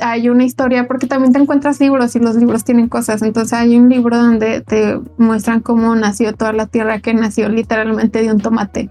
hay 0.00 0.28
una 0.28 0.44
historia, 0.44 0.86
porque 0.86 1.06
también 1.06 1.32
te 1.32 1.38
encuentras 1.38 1.80
libros 1.80 2.16
y 2.16 2.18
los 2.18 2.36
libros 2.36 2.64
tienen 2.64 2.88
cosas. 2.88 3.22
Entonces 3.22 3.52
hay 3.52 3.76
un 3.78 3.88
libro 3.88 4.16
donde 4.16 4.60
te 4.60 5.00
muestran 5.16 5.60
cómo 5.60 5.94
nació 5.94 6.34
toda 6.34 6.52
la 6.52 6.66
tierra, 6.66 7.00
que 7.00 7.14
nació 7.14 7.48
literalmente 7.48 8.22
de 8.22 8.32
un 8.32 8.40
tomate. 8.40 8.90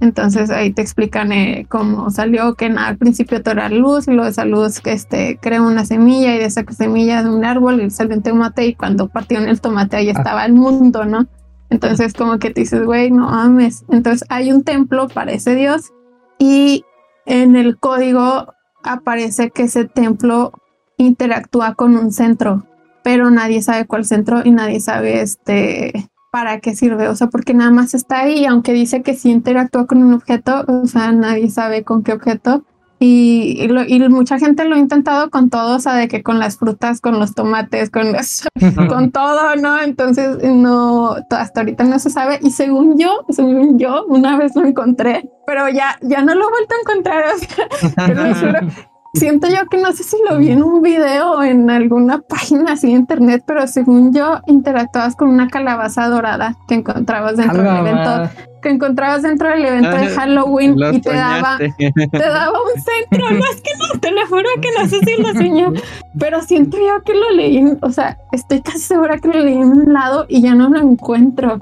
Entonces 0.00 0.50
ahí 0.50 0.72
te 0.72 0.82
explican 0.82 1.32
eh, 1.32 1.66
cómo 1.68 2.10
salió, 2.10 2.54
que 2.54 2.66
al 2.66 2.98
principio 2.98 3.42
toda 3.42 3.66
era 3.66 3.68
luz 3.68 4.06
y 4.06 4.12
luego 4.12 4.24
de 4.24 4.30
esa 4.30 4.44
luz 4.44 4.80
que 4.80 4.92
este, 4.92 5.38
creó 5.40 5.66
una 5.66 5.84
semilla 5.84 6.34
y 6.34 6.38
de 6.38 6.44
esa 6.44 6.64
semilla 6.70 7.24
de 7.24 7.30
un 7.30 7.44
árbol 7.44 7.82
y 7.82 7.90
salió 7.90 8.16
un 8.16 8.22
tomate 8.22 8.66
y 8.66 8.74
cuando 8.74 9.08
partió 9.08 9.38
en 9.38 9.48
el 9.48 9.60
tomate 9.60 9.96
ahí 9.96 10.08
ah. 10.08 10.12
estaba 10.16 10.46
el 10.46 10.52
mundo, 10.52 11.04
¿no? 11.04 11.26
Entonces 11.70 12.14
como 12.14 12.38
que 12.38 12.50
te 12.50 12.60
dices, 12.60 12.84
güey, 12.84 13.10
no 13.10 13.28
ames. 13.28 13.84
Entonces 13.88 14.26
hay 14.30 14.52
un 14.52 14.62
templo 14.62 15.08
para 15.08 15.32
ese 15.32 15.56
dios 15.56 15.92
y 16.38 16.84
en 17.26 17.56
el 17.56 17.76
código 17.76 18.54
aparece 18.84 19.50
que 19.50 19.64
ese 19.64 19.84
templo 19.84 20.52
interactúa 20.96 21.74
con 21.74 21.96
un 21.96 22.12
centro, 22.12 22.64
pero 23.02 23.30
nadie 23.30 23.62
sabe 23.62 23.86
cuál 23.86 24.04
centro 24.04 24.42
y 24.44 24.52
nadie 24.52 24.80
sabe 24.80 25.20
este 25.20 26.08
para 26.30 26.60
qué 26.60 26.74
sirve, 26.74 27.08
o 27.08 27.16
sea, 27.16 27.28
porque 27.28 27.54
nada 27.54 27.70
más 27.70 27.94
está 27.94 28.20
ahí, 28.20 28.44
aunque 28.44 28.72
dice 28.72 29.02
que 29.02 29.14
sí 29.14 29.30
interactúa 29.30 29.86
con 29.86 30.02
un 30.02 30.12
objeto, 30.12 30.64
o 30.66 30.86
sea, 30.86 31.12
nadie 31.12 31.50
sabe 31.50 31.84
con 31.84 32.02
qué 32.02 32.12
objeto. 32.12 32.64
Y, 33.00 33.64
y, 33.86 34.08
mucha 34.08 34.40
gente 34.40 34.64
lo 34.64 34.74
ha 34.74 34.78
intentado 34.78 35.30
con 35.30 35.50
todo, 35.50 35.76
o 35.76 35.78
sea, 35.78 35.94
de 35.94 36.08
que 36.08 36.24
con 36.24 36.40
las 36.40 36.58
frutas, 36.58 37.00
con 37.00 37.20
los 37.20 37.32
tomates, 37.34 37.90
con, 37.90 38.08
con 38.88 39.12
todo, 39.12 39.54
¿no? 39.56 39.80
Entonces, 39.80 40.38
no, 40.42 41.14
hasta 41.30 41.60
ahorita 41.60 41.84
no 41.84 41.98
se 42.00 42.10
sabe. 42.10 42.40
Y 42.42 42.50
según 42.50 42.98
yo, 42.98 43.24
según 43.28 43.78
yo, 43.78 44.04
una 44.06 44.36
vez 44.36 44.56
lo 44.56 44.64
encontré, 44.64 45.30
pero 45.46 45.68
ya, 45.68 45.96
ya 46.02 46.22
no 46.22 46.34
lo 46.34 46.48
he 46.48 46.50
vuelto 46.50 46.74
a 46.74 46.80
encontrar. 46.80 47.24
O 47.34 48.34
sea, 48.34 48.60
siento 49.18 49.48
yo 49.48 49.66
que 49.70 49.78
no 49.78 49.92
sé 49.92 50.04
si 50.04 50.16
lo 50.28 50.38
vi 50.38 50.50
en 50.50 50.62
un 50.62 50.82
video 50.82 51.42
en 51.42 51.68
alguna 51.70 52.20
página 52.20 52.72
así 52.72 52.88
de 52.88 52.94
internet, 52.94 53.42
pero 53.46 53.66
según 53.66 54.12
yo 54.14 54.40
interactuabas 54.46 55.16
con 55.16 55.28
una 55.28 55.48
calabaza 55.48 56.08
dorada 56.08 56.56
que 56.66 56.76
encontrabas 56.76 57.36
dentro 57.36 57.62
del 57.62 57.76
evento, 57.86 58.30
que 58.62 58.70
encontrabas 58.70 59.22
dentro 59.22 59.48
del 59.48 59.64
evento 59.64 59.96
de 59.96 60.08
Halloween 60.08 60.76
y 60.92 61.00
te 61.00 61.12
daba, 61.12 61.58
te 61.58 62.18
daba 62.18 62.58
un 62.60 62.82
centro. 62.82 63.30
No 63.30 63.44
es 63.44 63.60
que 63.60 63.70
no, 63.78 64.00
te 64.00 64.10
lo 64.10 64.26
juro 64.26 64.48
que 64.60 64.68
no 64.78 64.88
sé 64.88 64.98
si 65.00 65.22
lo 65.22 65.32
soñé, 65.32 65.82
pero 66.18 66.42
siento 66.42 66.78
yo 66.78 67.02
que 67.04 67.14
lo 67.14 67.30
leí, 67.30 67.64
o 67.80 67.90
sea, 67.90 68.18
estoy 68.32 68.60
casi 68.62 68.80
segura 68.80 69.18
que 69.18 69.28
lo 69.28 69.40
leí 69.40 69.56
en 69.56 69.68
un 69.68 69.92
lado 69.92 70.26
y 70.28 70.42
ya 70.42 70.54
no 70.54 70.68
lo 70.68 70.78
encuentro. 70.80 71.58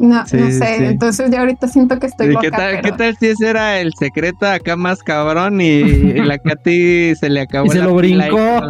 No, 0.00 0.24
no 0.32 0.50
sé, 0.50 0.86
entonces 0.86 1.30
ya 1.30 1.40
ahorita 1.40 1.68
siento 1.68 1.98
que 1.98 2.06
estoy 2.06 2.28
loca, 2.28 2.40
¿qué 2.40 2.50
tal, 2.50 2.80
¿Qué 2.80 2.92
tal 2.92 3.16
si 3.18 3.26
ese 3.26 3.50
era 3.50 3.80
el 3.80 3.92
secreto 3.92 4.46
acá 4.46 4.74
más 4.74 5.02
cabrón 5.02 5.60
y, 5.60 5.82
la 6.14 6.38
Katy 6.38 7.14
se 7.16 7.28
le 7.28 7.42
acabó 7.42 7.66
y 7.66 7.70
se 7.70 7.82
lo 7.82 7.94
brincó? 7.94 8.38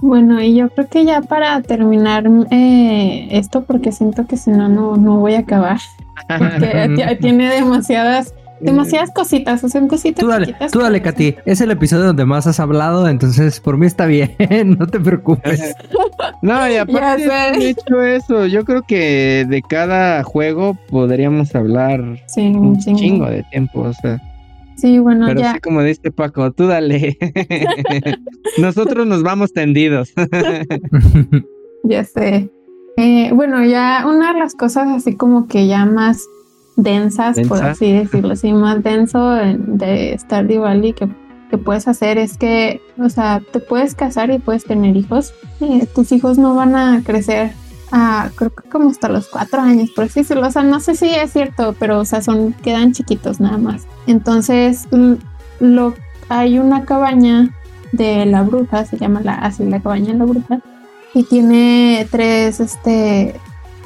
Bueno, 0.00 0.40
y 0.40 0.54
yo 0.54 0.68
creo 0.68 0.86
que 0.86 1.04
ya 1.04 1.22
para 1.22 1.60
terminar 1.62 2.24
eh, 2.52 3.26
esto, 3.32 3.64
porque 3.64 3.90
siento 3.90 4.28
que 4.28 4.36
si 4.36 4.52
no, 4.52 4.68
no 4.68 5.16
voy 5.16 5.34
a 5.34 5.40
acabar. 5.40 5.80
Porque 6.28 7.18
tiene 7.20 7.52
demasiadas 7.52 8.32
demasiadas 8.60 9.10
cositas, 9.12 9.62
o 9.64 9.68
son 9.68 9.88
cositas. 9.88 10.20
Tú 10.20 10.28
dale, 10.28 10.54
tú 10.72 10.80
dale, 10.80 11.02
Katy. 11.02 11.36
Es 11.44 11.60
el 11.60 11.70
episodio 11.70 12.04
donde 12.04 12.24
más 12.24 12.46
has 12.46 12.60
hablado, 12.60 13.08
entonces 13.08 13.60
por 13.60 13.76
mí 13.76 13.86
está 13.86 14.06
bien, 14.06 14.34
no 14.78 14.86
te 14.86 15.00
preocupes. 15.00 15.74
no, 16.42 16.70
y 16.70 16.76
aparte 16.76 17.28
de 17.58 17.70
hecho 17.70 18.02
eso, 18.02 18.46
yo 18.46 18.64
creo 18.64 18.82
que 18.82 19.46
de 19.48 19.62
cada 19.62 20.22
juego 20.24 20.76
podríamos 20.88 21.54
hablar 21.54 22.00
un 22.00 22.78
chingo. 22.78 23.26
de 23.26 23.44
tiempo, 23.50 23.80
o 23.80 23.92
sea. 23.92 24.20
Sí, 24.76 25.00
bueno, 25.00 25.26
Pero 25.26 25.40
ya. 25.40 25.58
como 25.60 25.82
dice 25.82 26.12
Paco, 26.12 26.52
tú 26.52 26.68
dale. 26.68 27.18
Nosotros 28.58 29.08
nos 29.08 29.24
vamos 29.24 29.52
tendidos. 29.52 30.14
ya 31.82 32.04
sé. 32.04 32.48
Eh, 32.96 33.30
bueno, 33.32 33.64
ya 33.64 34.04
una 34.06 34.32
de 34.32 34.38
las 34.38 34.54
cosas 34.54 34.88
así 34.88 35.16
como 35.16 35.48
que 35.48 35.66
ya 35.66 35.84
más 35.84 36.24
densas, 36.78 37.36
por 37.48 37.62
así 37.62 37.92
decirlo, 37.92 38.32
así 38.32 38.52
más 38.52 38.82
denso 38.82 39.30
de 39.30 40.16
Stardew 40.16 40.62
Valley 40.62 40.92
que, 40.92 41.08
que, 41.50 41.58
puedes 41.58 41.88
hacer 41.88 42.18
es 42.18 42.38
que, 42.38 42.80
o 42.98 43.08
sea, 43.08 43.42
te 43.52 43.58
puedes 43.58 43.96
casar 43.96 44.30
y 44.30 44.38
puedes 44.38 44.64
tener 44.64 44.96
hijos. 44.96 45.34
Y 45.60 45.84
tus 45.86 46.12
hijos 46.12 46.38
no 46.38 46.54
van 46.54 46.76
a 46.76 47.02
crecer 47.04 47.50
a, 47.90 48.30
creo 48.36 48.54
que 48.54 48.68
como 48.68 48.90
hasta 48.90 49.08
los 49.08 49.26
cuatro 49.26 49.60
años, 49.60 49.90
por 49.90 50.04
así 50.04 50.20
decirlo. 50.20 50.46
O 50.46 50.50
sea, 50.52 50.62
no 50.62 50.78
sé 50.78 50.94
si 50.94 51.06
es 51.08 51.32
cierto, 51.32 51.74
pero, 51.78 51.98
o 51.98 52.04
sea, 52.04 52.22
son, 52.22 52.52
quedan 52.52 52.92
chiquitos 52.92 53.40
nada 53.40 53.58
más. 53.58 53.86
Entonces, 54.06 54.86
lo, 55.58 55.94
hay 56.28 56.60
una 56.60 56.84
cabaña 56.84 57.50
de 57.90 58.24
la 58.24 58.42
bruja, 58.42 58.84
se 58.84 58.98
llama 58.98 59.20
la, 59.20 59.34
así 59.34 59.64
la 59.64 59.80
cabaña 59.80 60.12
de 60.12 60.18
la 60.18 60.24
bruja, 60.26 60.60
y 61.12 61.24
tiene 61.24 62.06
tres 62.08 62.60
este, 62.60 63.34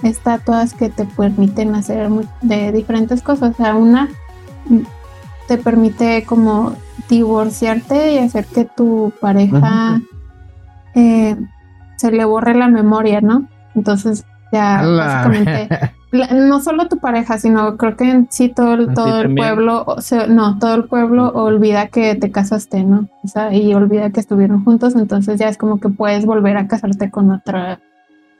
estatuas 0.03 0.75
que 0.75 0.89
te 0.91 1.05
permiten 1.05 1.75
hacer 1.75 2.09
de 2.43 2.73
diferentes 2.73 3.23
cosas. 3.23 3.53
O 3.53 3.57
sea, 3.57 3.75
una 3.75 4.09
te 5.49 5.59
permite 5.59 6.25
como 6.25 6.75
divorciarte 7.09 8.15
y 8.15 8.19
hacer 8.19 8.47
que 8.47 8.65
tu 8.65 9.13
pareja 9.21 10.01
eh, 10.95 11.37
se 11.97 12.11
le 12.11 12.25
borre 12.25 12.55
la 12.55 12.69
memoria, 12.69 13.21
¿no? 13.21 13.49
Entonces 13.75 14.25
ya 14.53 14.83
básicamente 14.85 15.93
no 16.13 16.61
solo 16.61 16.89
tu 16.89 16.99
pareja, 16.99 17.39
sino 17.39 17.77
creo 17.77 17.97
que 17.97 18.11
en 18.11 18.29
sí 18.31 18.49
todo 18.51 18.75
el, 18.75 18.95
todo 18.95 19.23
el 19.23 19.35
pueblo, 19.35 19.85
o 19.87 19.97
no, 20.29 20.59
todo 20.59 20.75
el 20.75 20.85
pueblo 20.85 21.29
olvida 21.29 21.89
que 21.89 22.15
te 22.15 22.31
casaste, 22.31 22.85
¿no? 22.85 23.09
O 23.25 23.29
sea, 23.29 23.55
y 23.55 23.73
olvida 23.73 24.11
que 24.11 24.21
estuvieron 24.21 24.63
juntos, 24.65 24.95
entonces 24.95 25.41
ya 25.41 25.49
es 25.49 25.57
como 25.57 25.81
que 25.81 25.89
puedes 25.89 26.27
volver 26.27 26.59
a 26.59 26.67
casarte 26.67 27.11
con 27.11 27.31
otra, 27.31 27.81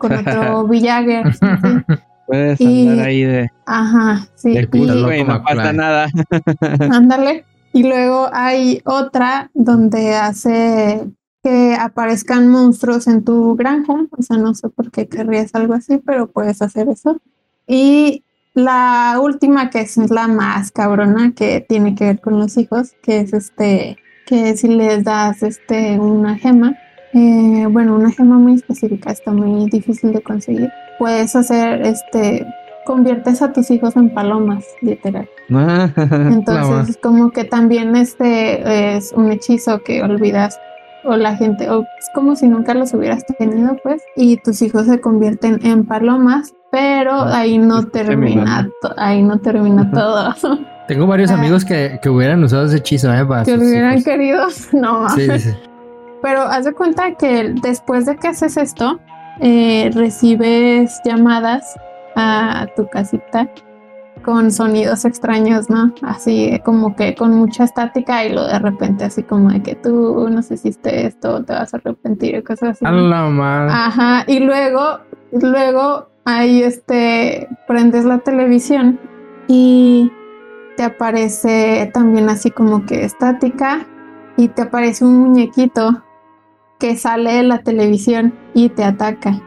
con 0.03 0.13
otro 0.13 0.65
Villager. 0.69 1.25
Puedes 2.27 2.61
andar 2.61 3.07
ahí 3.07 3.23
de. 3.23 3.51
Ajá, 3.67 4.27
sí. 4.35 4.57
y, 4.57 4.81
no 5.25 5.43
pasa 5.43 5.73
nada. 5.73 6.09
Ándale. 6.91 7.45
Y 7.73 7.85
luego 7.85 8.29
hay 8.33 8.83
otra 8.85 9.51
donde 9.55 10.15
hace 10.15 11.07
que 11.43 11.75
aparezcan 11.75 12.49
monstruos 12.49 13.07
en 13.07 13.25
tu 13.25 13.55
granja. 13.57 13.95
O 14.17 14.23
sea, 14.23 14.37
no 14.37 14.55
sé 14.55 14.69
por 14.69 14.91
qué 14.91 15.09
querrías 15.09 15.55
algo 15.55 15.75
así, 15.75 15.99
pero 15.99 16.31
puedes 16.31 16.63
hacer 16.63 16.89
eso. 16.89 17.21
Y 17.67 18.25
la 18.55 19.19
última, 19.21 19.71
que 19.71 19.81
es 19.81 19.97
la 20.11 20.29
más 20.29 20.71
cabrona, 20.71 21.33
que 21.35 21.65
tiene 21.67 21.95
que 21.95 22.05
ver 22.05 22.21
con 22.21 22.39
los 22.39 22.57
hijos, 22.57 22.93
que 23.03 23.21
es 23.21 23.33
este, 23.33 23.97
que 24.27 24.57
si 24.57 24.69
les 24.69 25.05
das 25.05 25.43
este, 25.43 25.99
una 25.99 26.37
gema, 26.37 26.77
eh, 27.15 27.67
bueno, 27.71 27.95
una 27.95 28.11
gema 28.11 28.39
muy 28.39 28.55
específica, 28.55 29.11
está 29.11 29.33
muy 29.33 29.69
difícil 29.71 30.13
de 30.13 30.23
conseguir. 30.23 30.71
Puedes 30.99 31.37
hacer, 31.37 31.83
este, 31.83 32.47
conviertes 32.85 33.43
a 33.43 33.53
tus 33.53 33.71
hijos 33.71 33.97
en 33.97 34.11
palomas, 34.11 34.65
literal. 34.81 35.29
Entonces, 35.49 36.91
es 36.91 36.97
como 36.97 37.31
que 37.31 37.45
también 37.45 37.97
este 37.97 38.97
es 38.97 39.13
un 39.13 39.31
hechizo 39.31 39.83
que 39.83 40.03
olvidas 40.03 40.59
o 41.05 41.17
la 41.17 41.37
gente, 41.37 41.69
o 41.69 41.81
es 41.81 42.11
como 42.15 42.37
si 42.37 42.49
nunca 42.49 42.75
los 42.75 42.95
hubieras 42.95 43.25
tenido, 43.39 43.77
pues, 43.83 44.03
y 44.17 44.37
tus 44.37 44.63
hijos 44.63 44.87
se 44.87 45.01
convierten 45.01 45.59
en 45.65 45.85
palomas, 45.85 46.55
pero 46.71 47.13
ah, 47.13 47.41
ahí 47.41 47.59
no 47.59 47.85
termina, 47.89 48.71
ahí 48.97 49.23
no 49.23 49.39
termina 49.41 49.91
todo. 49.91 50.35
Tengo 50.87 51.07
varios 51.07 51.31
ah. 51.31 51.35
amigos 51.35 51.65
que, 51.65 51.99
que, 52.01 52.09
hubieran 52.09 52.43
usado 52.45 52.67
ese 52.67 52.79
hechizo, 52.79 53.13
¿eh? 53.13 53.27
que 53.45 53.55
hubieran 53.55 54.03
querido, 54.03 54.47
no 54.73 55.09
sí, 55.11 55.27
sí. 55.39 55.51
Pero 56.23 56.43
haz 56.43 56.65
de 56.65 56.73
cuenta 56.73 57.15
que 57.15 57.53
después 57.63 58.07
de 58.07 58.17
que 58.17 58.29
haces 58.29 58.57
esto, 58.57 59.01
eh, 59.41 59.91
recibes 59.95 61.01
llamadas 61.05 61.75
a 62.15 62.67
tu 62.77 62.89
casita 62.89 63.49
con 64.23 64.53
sonidos 64.53 65.05
extraños, 65.05 65.69
¿no? 65.69 65.93
Así 66.03 66.61
como 66.65 66.95
que 66.95 67.15
con 67.15 67.35
mucha 67.35 67.65
estática 67.65 68.25
y 68.25 68.33
lo 68.33 68.47
de 68.47 68.59
repente 68.59 69.05
así 69.05 69.23
como 69.25 69.51
de 69.51 69.63
que 69.63 69.75
tú 69.75 70.29
no 70.31 70.43
sé 70.43 70.57
si 70.57 70.69
hiciste 70.69 71.07
esto, 71.07 71.43
te 71.45 71.53
vas 71.53 71.75
a 71.75 71.79
arrepentir 71.79 72.37
y 72.37 72.43
cosas 72.43 72.71
así. 72.71 72.85
Ajá, 73.69 74.25
y 74.29 74.41
luego, 74.41 75.01
luego 75.33 76.09
ahí 76.25 76.63
este, 76.63 77.49
prendes 77.67 78.05
la 78.05 78.19
televisión 78.19 79.01
y 79.49 80.13
te 80.77 80.85
aparece 80.85 81.91
también 81.93 82.29
así 82.29 82.51
como 82.51 82.87
que 82.87 83.05
estática 83.05 83.87
y 84.37 84.49
te 84.49 84.63
aparece 84.63 85.05
un 85.05 85.19
muñequito 85.19 86.03
que 86.83 86.97
sale 86.97 87.35
de 87.35 87.43
la 87.45 87.59
televisión 87.59 88.35
y 88.55 88.69
te 88.69 88.83
ataca. 88.83 89.41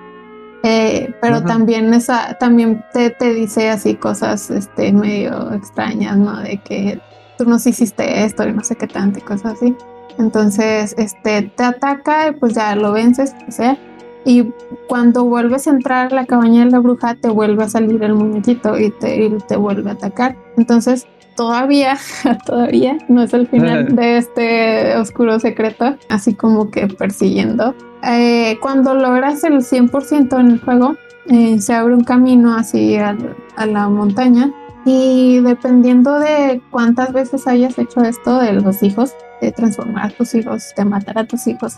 Eh, 0.63 1.13
pero 1.21 1.43
también 1.43 1.93
esa, 1.93 2.35
también 2.39 2.81
te, 2.93 3.09
te, 3.09 3.33
dice 3.33 3.69
así 3.69 3.95
cosas 3.95 4.49
este, 4.49 4.93
medio 4.93 5.51
extrañas, 5.51 6.17
¿no? 6.17 6.39
De 6.39 6.57
que 6.59 7.01
tú 7.37 7.43
nos 7.43 7.67
hiciste 7.67 8.23
esto 8.23 8.47
y 8.47 8.53
no 8.53 8.63
sé 8.63 8.77
qué 8.77 8.87
tanto 8.87 9.19
y 9.19 9.21
cosas 9.21 9.55
así. 9.55 9.75
Entonces, 10.17 10.95
este, 10.97 11.51
te 11.57 11.63
ataca 11.63 12.29
y 12.29 12.31
pues 12.31 12.53
ya 12.53 12.73
lo 12.77 12.93
vences, 12.93 13.35
o 13.49 13.51
sea. 13.51 13.77
Y 14.23 14.53
cuando 14.87 15.25
vuelves 15.25 15.67
a 15.67 15.71
entrar 15.71 16.13
a 16.13 16.15
la 16.15 16.25
cabaña 16.25 16.63
de 16.63 16.71
la 16.71 16.79
bruja, 16.79 17.15
te 17.15 17.27
vuelve 17.27 17.65
a 17.65 17.69
salir 17.69 18.01
el 18.01 18.15
muñequito 18.15 18.79
y 18.79 18.91
te, 18.91 19.25
y 19.25 19.37
te 19.45 19.57
vuelve 19.57 19.89
a 19.89 19.93
atacar. 19.93 20.37
Entonces, 20.55 21.05
todavía, 21.35 21.97
todavía 22.45 22.97
no 23.07 23.23
es 23.23 23.33
el 23.33 23.47
final 23.47 23.95
de 23.95 24.17
este 24.17 24.97
oscuro 24.97 25.39
secreto, 25.39 25.97
así 26.09 26.33
como 26.33 26.71
que 26.71 26.87
persiguiendo. 26.87 27.75
Eh, 28.03 28.57
cuando 28.61 28.93
logras 28.93 29.43
el 29.43 29.61
100% 29.61 30.39
en 30.39 30.51
el 30.51 30.59
juego, 30.59 30.95
eh, 31.27 31.59
se 31.59 31.73
abre 31.73 31.95
un 31.95 32.03
camino 32.03 32.55
así 32.55 32.97
a, 32.97 33.15
la 33.65 33.89
montaña 33.89 34.51
y 34.85 35.39
dependiendo 35.39 36.19
de 36.19 36.61
cuántas 36.69 37.11
veces 37.13 37.47
hayas 37.47 37.77
hecho 37.79 38.01
esto 38.01 38.39
de 38.39 38.53
los 38.53 38.83
hijos, 38.83 39.13
de 39.41 39.51
transformar 39.51 40.07
a 40.07 40.09
tus 40.09 40.35
hijos, 40.35 40.73
de 40.77 40.85
matar 40.85 41.17
a 41.17 41.25
tus 41.25 41.47
hijos, 41.47 41.77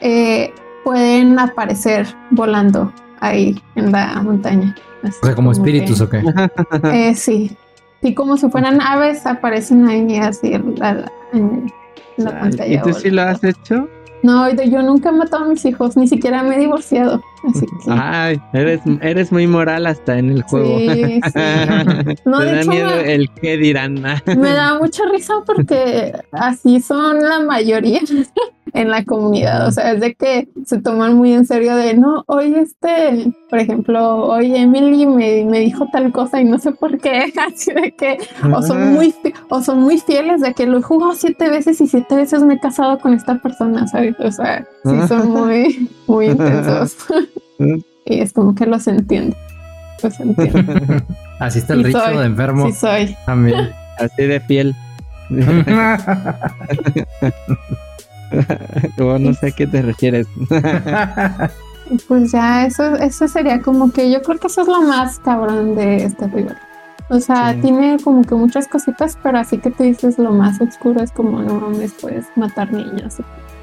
eh, 0.00 0.54
pueden 0.84 1.38
aparecer 1.38 2.06
volando 2.30 2.90
ahí 3.20 3.60
en 3.74 3.92
la 3.92 4.22
montaña. 4.22 4.74
o 5.02 5.26
sea, 5.26 5.34
como, 5.34 5.52
espíritus 5.52 6.00
o 6.00 6.08
qué? 6.08 6.22
sí, 7.14 7.54
y 8.02 8.14
como 8.14 8.36
si 8.36 8.48
fueran 8.48 8.80
aves, 8.80 9.26
aparecen 9.26 9.86
ahí 9.88 10.16
así 10.16 10.52
en 10.52 10.74
la, 10.76 11.10
pantalla. 12.16 12.66
¿Y 12.66 12.82
tú 12.82 12.92
sí 12.92 13.10
lo 13.10 13.22
has 13.22 13.42
hecho? 13.44 13.88
No, 14.22 14.48
yo 14.50 14.82
nunca 14.82 15.08
he 15.08 15.12
matado 15.12 15.44
a 15.44 15.48
mis 15.48 15.64
hijos, 15.64 15.96
ni 15.96 16.06
siquiera 16.06 16.44
me 16.44 16.54
he 16.56 16.60
divorciado. 16.60 17.20
Así 17.48 17.66
que... 17.84 17.90
Ay, 17.90 18.40
eres, 18.52 18.80
eres 19.00 19.32
muy 19.32 19.46
moral 19.46 19.86
hasta 19.86 20.18
en 20.18 20.30
el 20.30 20.42
juego. 20.42 20.78
Sí, 20.78 21.20
sí. 21.20 21.20
No, 22.24 22.38
Te 22.38 22.54
da 22.54 22.64
miedo 22.64 22.90
el 23.00 23.30
qué 23.40 23.56
dirán. 23.56 23.94
me 23.94 24.52
da 24.52 24.78
mucha 24.78 25.02
risa 25.10 25.34
porque 25.44 26.12
así 26.32 26.80
son 26.80 27.20
la 27.20 27.40
mayoría 27.40 28.00
en 28.74 28.90
la 28.90 29.04
comunidad. 29.04 29.66
O 29.66 29.72
sea, 29.72 29.92
es 29.92 30.00
de 30.00 30.14
que 30.14 30.48
se 30.64 30.80
toman 30.80 31.14
muy 31.14 31.32
en 31.32 31.46
serio 31.46 31.76
de, 31.76 31.94
no, 31.94 32.24
hoy 32.26 32.54
este, 32.54 33.32
por 33.50 33.58
ejemplo, 33.58 34.26
hoy 34.26 34.54
Emily 34.56 35.06
me, 35.06 35.44
me 35.44 35.60
dijo 35.60 35.86
tal 35.92 36.10
cosa 36.12 36.40
y 36.40 36.44
no 36.44 36.58
sé 36.58 36.72
por 36.72 36.98
qué. 36.98 37.32
Así 37.46 37.72
de 37.72 37.92
que, 37.92 38.18
o 38.52 38.62
son 38.62 38.92
muy, 38.94 39.14
o 39.48 39.62
son 39.62 39.80
muy 39.80 39.98
fieles 39.98 40.40
de 40.40 40.54
que 40.54 40.66
lo 40.66 40.78
he 40.78 40.82
jugado 40.82 41.14
siete 41.14 41.48
veces 41.50 41.80
y 41.80 41.86
siete 41.86 42.16
veces 42.16 42.42
me 42.42 42.54
he 42.54 42.60
casado 42.60 42.98
con 42.98 43.14
esta 43.14 43.38
persona, 43.38 43.86
¿sabes? 43.86 44.16
O 44.20 44.30
sea, 44.30 44.66
sí 44.84 45.08
son 45.08 45.30
muy, 45.30 45.90
muy 46.06 46.26
intensos. 46.26 46.96
y 47.58 48.20
es 48.20 48.32
como 48.32 48.54
que 48.54 48.66
los 48.66 48.86
entiendo. 48.86 49.36
Los 50.02 50.18
entiendo. 50.18 50.74
Así 51.38 51.58
está 51.60 51.74
el 51.74 51.84
rico 51.84 52.00
de 52.00 52.26
enfermo. 52.26 52.66
Sí 52.68 52.72
soy. 52.72 53.16
También. 53.26 53.70
Así 53.98 54.24
de 54.24 54.40
fiel. 54.40 54.74
o 58.98 59.18
no 59.18 59.34
sé 59.34 59.48
a 59.48 59.50
qué 59.50 59.66
te 59.66 59.82
refieres. 59.82 60.26
pues 62.08 62.32
ya, 62.32 62.66
eso, 62.66 62.96
eso 62.96 63.28
sería 63.28 63.60
como 63.60 63.92
que 63.92 64.10
yo 64.10 64.22
creo 64.22 64.38
que 64.38 64.46
eso 64.46 64.62
es 64.62 64.68
lo 64.68 64.82
más 64.82 65.18
cabrón 65.18 65.74
de 65.74 66.04
este 66.04 66.26
rival. 66.28 66.58
O 67.08 67.20
sea, 67.20 67.54
tiene 67.60 67.98
como 68.02 68.22
que 68.22 68.34
muchas 68.34 68.68
cositas, 68.68 69.18
pero 69.22 69.38
así 69.38 69.58
que 69.58 69.70
te 69.70 69.84
dices 69.84 70.18
lo 70.18 70.30
más 70.30 70.60
oscuro 70.60 71.02
es 71.02 71.12
como 71.12 71.42
no 71.42 71.60
mames, 71.60 71.92
puedes 72.00 72.26
matar 72.36 72.72
niños 72.72 73.16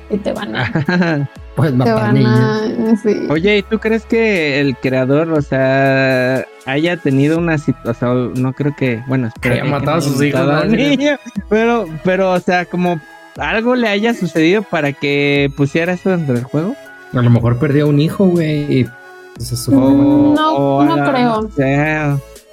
y 0.10 0.18
te 0.18 0.34
van 0.34 0.56
a. 0.56 1.28
puedes 1.56 1.74
matar 1.74 2.14
niños. 2.14 3.00
Oye, 3.30 3.58
¿y 3.58 3.64
tú 3.64 3.80
crees 3.80 4.06
que 4.06 4.60
el 4.60 4.76
creador, 4.78 5.32
o 5.32 5.42
sea, 5.42 6.46
haya 6.66 6.98
tenido 6.98 7.38
una 7.38 7.58
situación, 7.58 8.34
no 8.36 8.54
creo 8.54 8.76
que, 8.76 9.04
bueno, 9.08 9.28
espero 9.28 9.56
que 9.56 9.62
haya 9.62 9.72
matado 9.72 9.98
a 9.98 10.02
sus 10.02 10.22
hijos, 10.22 10.42
pero, 11.50 11.86
pero, 12.04 12.32
o 12.32 12.40
sea, 12.40 12.66
como 12.66 13.00
algo 13.40 13.76
le 13.76 13.88
haya 13.88 14.14
sucedido 14.14 14.64
para 14.64 14.94
que 14.94 15.52
pusiera 15.56 15.94
eso 15.94 16.10
dentro 16.10 16.36
del 16.36 16.44
juego. 16.44 16.76
A 17.14 17.22
lo 17.22 17.30
mejor 17.30 17.58
perdió 17.58 17.88
un 17.88 18.00
hijo, 18.00 18.26
güey. 18.26 18.88
no, 19.68 20.84
no 20.84 21.12
creo. 21.12 21.50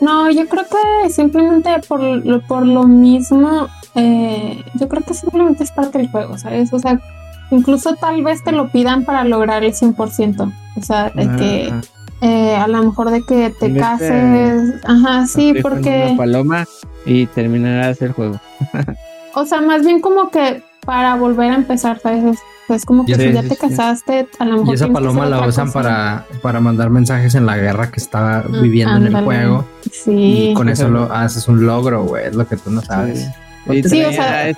No, 0.01 0.31
yo 0.31 0.47
creo 0.47 0.65
que 0.65 1.11
simplemente 1.11 1.71
por, 1.89 2.01
por 2.47 2.67
lo 2.67 2.85
mismo, 2.85 3.69
eh, 3.95 4.63
yo 4.75 4.89
creo 4.89 5.03
que 5.03 5.15
simplemente 5.15 5.65
es 5.65 5.71
parte 5.71 5.99
del 5.99 6.11
juego, 6.11 6.37
¿sabes? 6.37 6.73
O 6.73 6.79
sea, 6.79 7.01
incluso 7.51 7.95
tal 7.95 8.23
vez 8.23 8.45
te 8.45 8.53
lo 8.53 8.69
pidan 8.69 9.05
para 9.05 9.25
lograr 9.25 9.65
el 9.65 9.73
100%. 9.73 10.53
O 10.77 10.83
sea, 10.83 11.11
de 11.11 11.37
que 11.37 11.73
eh, 12.21 12.57
a 12.57 12.67
lo 12.67 12.83
mejor 12.83 13.11
de 13.11 13.23
que 13.25 13.51
te 13.51 13.75
cases. 13.75 14.75
Ajá, 14.85 15.27
sí, 15.27 15.55
porque. 15.61 16.09
Una 16.09 16.17
paloma 16.17 16.65
y 17.05 17.27
terminarás 17.27 18.01
el 18.03 18.13
juego. 18.13 18.41
o 19.35 19.45
sea, 19.47 19.61
más 19.61 19.85
bien 19.85 20.01
como 20.01 20.31
que 20.31 20.63
para 20.87 21.17
volver 21.17 21.51
a 21.51 21.57
empezar, 21.57 22.01
¿sabes? 22.01 22.39
Es 22.69 22.85
como 22.85 23.05
que 23.05 23.15
si 23.15 23.33
ya 23.33 23.43
te 23.43 23.57
casaste, 23.57 24.29
a 24.39 24.45
lo 24.45 24.59
mejor. 24.59 24.71
Y 24.71 24.75
esa 24.75 24.89
paloma 24.89 25.27
la 25.27 25.47
usan 25.47 25.71
para, 25.71 26.25
para 26.43 26.61
mandar 26.61 26.91
mensajes 26.91 27.35
en 27.35 27.47
la 27.47 27.57
guerra 27.57 27.91
que 27.91 28.01
estaba 28.01 28.39
ah, 28.39 28.61
viviendo 28.63 28.97
en 28.97 29.15
el 29.15 29.25
juego. 29.25 29.65
Sí. 29.91 30.51
Y 30.51 30.55
con 30.55 30.69
eso 30.69 30.89
lo 30.89 31.13
haces 31.13 31.47
un 31.49 31.67
logro, 31.67 32.05
güey. 32.05 32.27
Es 32.27 32.35
lo 32.35 32.47
que 32.49 32.57
tú 32.57 32.71
no 32.71 32.81
sabes. 32.83 33.29
Sí, 33.67 34.05
o 34.05 34.13
sea, 34.13 34.53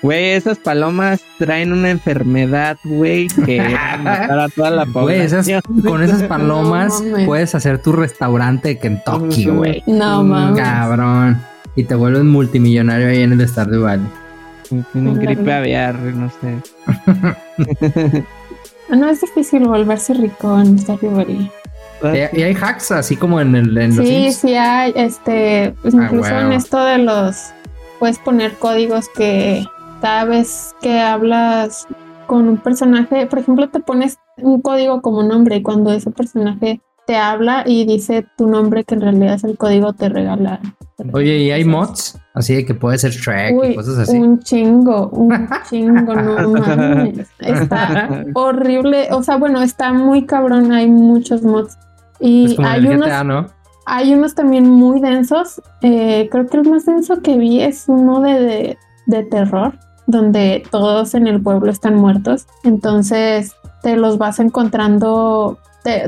güey, 0.00 0.30
esas 0.30 0.56
palomas 0.58 1.20
traen 1.36 1.70
una 1.70 1.90
enfermedad, 1.90 2.78
güey, 2.82 3.28
que 3.28 3.60
matar 4.02 4.40
a 4.40 4.48
toda 4.48 4.70
la 4.70 4.86
población. 4.86 5.60
con 5.84 6.02
esas 6.02 6.22
palomas 6.28 7.02
puedes 7.26 7.54
hacer 7.54 7.82
tu 7.82 7.92
restaurante 7.92 8.68
de 8.68 8.78
Kentucky, 8.78 9.46
güey. 9.46 9.82
No 9.86 10.24
mames. 10.24 10.62
Cabrón. 10.62 11.42
Y 11.76 11.84
te 11.84 11.94
vuelves 11.94 12.24
multimillonario 12.24 13.08
ahí 13.08 13.22
en 13.22 13.32
el 13.32 13.46
Stardew 13.46 13.82
Valley. 13.82 14.08
Un 14.70 15.14
gripe 15.14 15.52
aviar, 15.52 15.94
no 15.96 16.30
sé. 16.30 18.24
no 18.96 19.08
es 19.08 19.20
difícil 19.20 19.66
volverse 19.66 20.14
rico 20.14 20.58
en 20.58 20.78
Stardew 20.78 21.16
Valley. 21.16 21.50
¿Y 22.32 22.42
hay 22.42 22.54
hacks 22.54 22.92
así 22.92 23.16
como 23.16 23.40
en 23.40 23.56
el 23.56 23.76
en 23.76 23.92
Sí, 23.92 24.32
sí 24.32 24.54
hay, 24.54 24.92
este, 24.94 25.74
pues 25.82 25.94
ah, 25.94 26.04
incluso 26.04 26.38
en 26.38 26.52
esto 26.52 26.78
de 26.84 26.98
los 26.98 27.52
puedes 27.98 28.18
poner 28.18 28.52
códigos 28.54 29.08
que 29.08 29.64
cada 30.00 30.24
vez 30.24 30.74
que 30.80 31.00
hablas 31.00 31.88
con 32.26 32.48
un 32.48 32.58
personaje, 32.58 33.26
por 33.26 33.40
ejemplo, 33.40 33.68
te 33.68 33.80
pones 33.80 34.18
un 34.36 34.60
código 34.62 35.02
como 35.02 35.22
nombre 35.22 35.56
y 35.56 35.62
cuando 35.62 35.92
ese 35.92 36.10
personaje 36.10 36.80
te 37.06 37.16
habla 37.16 37.64
y 37.66 37.86
dice 37.86 38.26
tu 38.36 38.46
nombre 38.46 38.84
que 38.84 38.94
en 38.94 39.00
realidad 39.00 39.34
es 39.34 39.44
el 39.44 39.56
código 39.56 39.94
te 39.94 40.08
regala. 40.08 40.60
Oye, 41.12 41.38
¿y 41.38 41.50
hay 41.50 41.64
mods? 41.64 42.18
Así 42.38 42.54
de 42.54 42.64
que 42.64 42.72
puede 42.74 42.98
ser 42.98 43.10
Shrek 43.10 43.64
y 43.64 43.74
cosas 43.74 43.98
así. 43.98 44.16
Un 44.16 44.38
chingo, 44.38 45.08
un 45.08 45.48
chingo, 45.68 46.14
no 46.14 46.52
mames. 46.52 47.28
Está 47.40 48.24
horrible. 48.34 49.08
O 49.10 49.22
sea, 49.24 49.36
bueno, 49.36 49.60
está 49.60 49.92
muy 49.92 50.24
cabrón, 50.24 50.72
hay 50.72 50.88
muchos 50.88 51.42
mods. 51.42 51.76
Y 52.20 52.56
hay 52.64 52.86
unos, 52.86 53.24
¿no? 53.24 53.46
Hay 53.86 54.14
unos 54.14 54.36
también 54.36 54.68
muy 54.68 55.00
densos. 55.00 55.60
Eh, 55.82 56.28
creo 56.30 56.46
que 56.46 56.58
el 56.58 56.70
más 56.70 56.86
denso 56.86 57.22
que 57.22 57.36
vi 57.36 57.60
es 57.60 57.84
uno 57.88 58.20
de, 58.20 58.78
de, 59.06 59.22
terror, 59.24 59.74
donde 60.06 60.62
todos 60.70 61.14
en 61.14 61.26
el 61.26 61.42
pueblo 61.42 61.70
están 61.72 61.96
muertos. 61.96 62.46
Entonces 62.62 63.56
te 63.82 63.96
los 63.96 64.16
vas 64.18 64.38
encontrando 64.38 65.58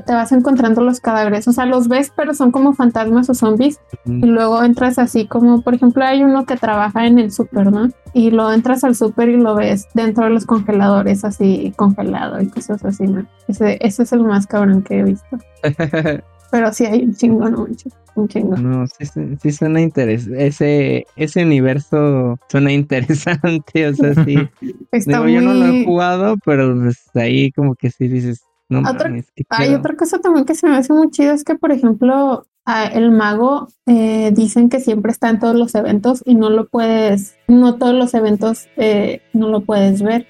te, 0.04 0.12
vas 0.12 0.32
encontrando 0.32 0.82
los 0.82 1.00
cadáveres, 1.00 1.48
o 1.48 1.52
sea, 1.52 1.66
los 1.66 1.88
ves, 1.88 2.12
pero 2.14 2.34
son 2.34 2.50
como 2.50 2.72
fantasmas 2.72 3.30
o 3.30 3.34
zombies. 3.34 3.80
Y 4.06 4.26
luego 4.26 4.62
entras 4.62 4.98
así 4.98 5.26
como, 5.26 5.62
por 5.62 5.74
ejemplo, 5.74 6.04
hay 6.04 6.22
uno 6.22 6.44
que 6.44 6.56
trabaja 6.56 7.06
en 7.06 7.18
el 7.18 7.32
súper, 7.32 7.72
¿no? 7.72 7.90
Y 8.12 8.30
lo 8.30 8.52
entras 8.52 8.84
al 8.84 8.94
súper 8.94 9.28
y 9.28 9.36
lo 9.36 9.54
ves 9.54 9.86
dentro 9.94 10.24
de 10.24 10.30
los 10.30 10.46
congeladores, 10.46 11.24
así 11.24 11.72
congelado 11.76 12.40
y 12.40 12.48
cosas 12.48 12.84
así, 12.84 13.06
¿no? 13.06 13.26
Ese, 13.48 13.78
ese 13.80 14.02
es 14.02 14.12
el 14.12 14.24
más 14.24 14.46
cabrón 14.46 14.82
que 14.82 14.98
he 14.98 15.02
visto. 15.04 15.38
Pero 16.50 16.72
sí 16.72 16.84
hay 16.84 17.04
un 17.04 17.14
chingo, 17.14 17.48
no 17.48 17.66
un 18.14 18.28
chingo. 18.28 18.56
No, 18.56 18.86
sí, 18.86 19.06
sí 19.40 19.52
suena 19.52 19.80
interesante. 19.80 20.46
Ese, 20.46 21.06
ese 21.16 21.44
universo 21.44 22.38
suena 22.48 22.72
interesante, 22.72 23.88
o 23.88 23.94
sea, 23.94 24.14
sí. 24.24 24.36
Digo, 24.60 25.28
yo 25.28 25.40
no 25.40 25.54
lo 25.54 25.66
he 25.66 25.84
jugado, 25.84 26.36
pero 26.44 26.74
pues 26.76 26.98
ahí 27.14 27.52
como 27.52 27.74
que 27.74 27.90
sí 27.90 28.08
dices, 28.08 28.42
no 28.70 28.80
mames, 28.80 29.32
Hay 29.50 29.74
otra 29.74 29.96
cosa 29.96 30.18
también 30.20 30.46
que 30.46 30.54
se 30.54 30.66
me 30.66 30.76
hace 30.76 30.92
muy 30.92 31.10
chido, 31.10 31.32
es 31.32 31.44
que, 31.44 31.56
por 31.56 31.72
ejemplo, 31.72 32.46
el 32.94 33.10
mago 33.10 33.68
eh, 33.86 34.30
dicen 34.32 34.68
que 34.68 34.80
siempre 34.80 35.12
está 35.12 35.28
en 35.28 35.40
todos 35.40 35.56
los 35.56 35.74
eventos 35.74 36.22
y 36.24 36.36
no 36.36 36.50
lo 36.50 36.68
puedes, 36.68 37.36
no 37.48 37.76
todos 37.76 37.94
los 37.94 38.14
eventos 38.14 38.68
eh, 38.76 39.22
no 39.32 39.48
lo 39.48 39.62
puedes 39.62 40.02
ver, 40.02 40.26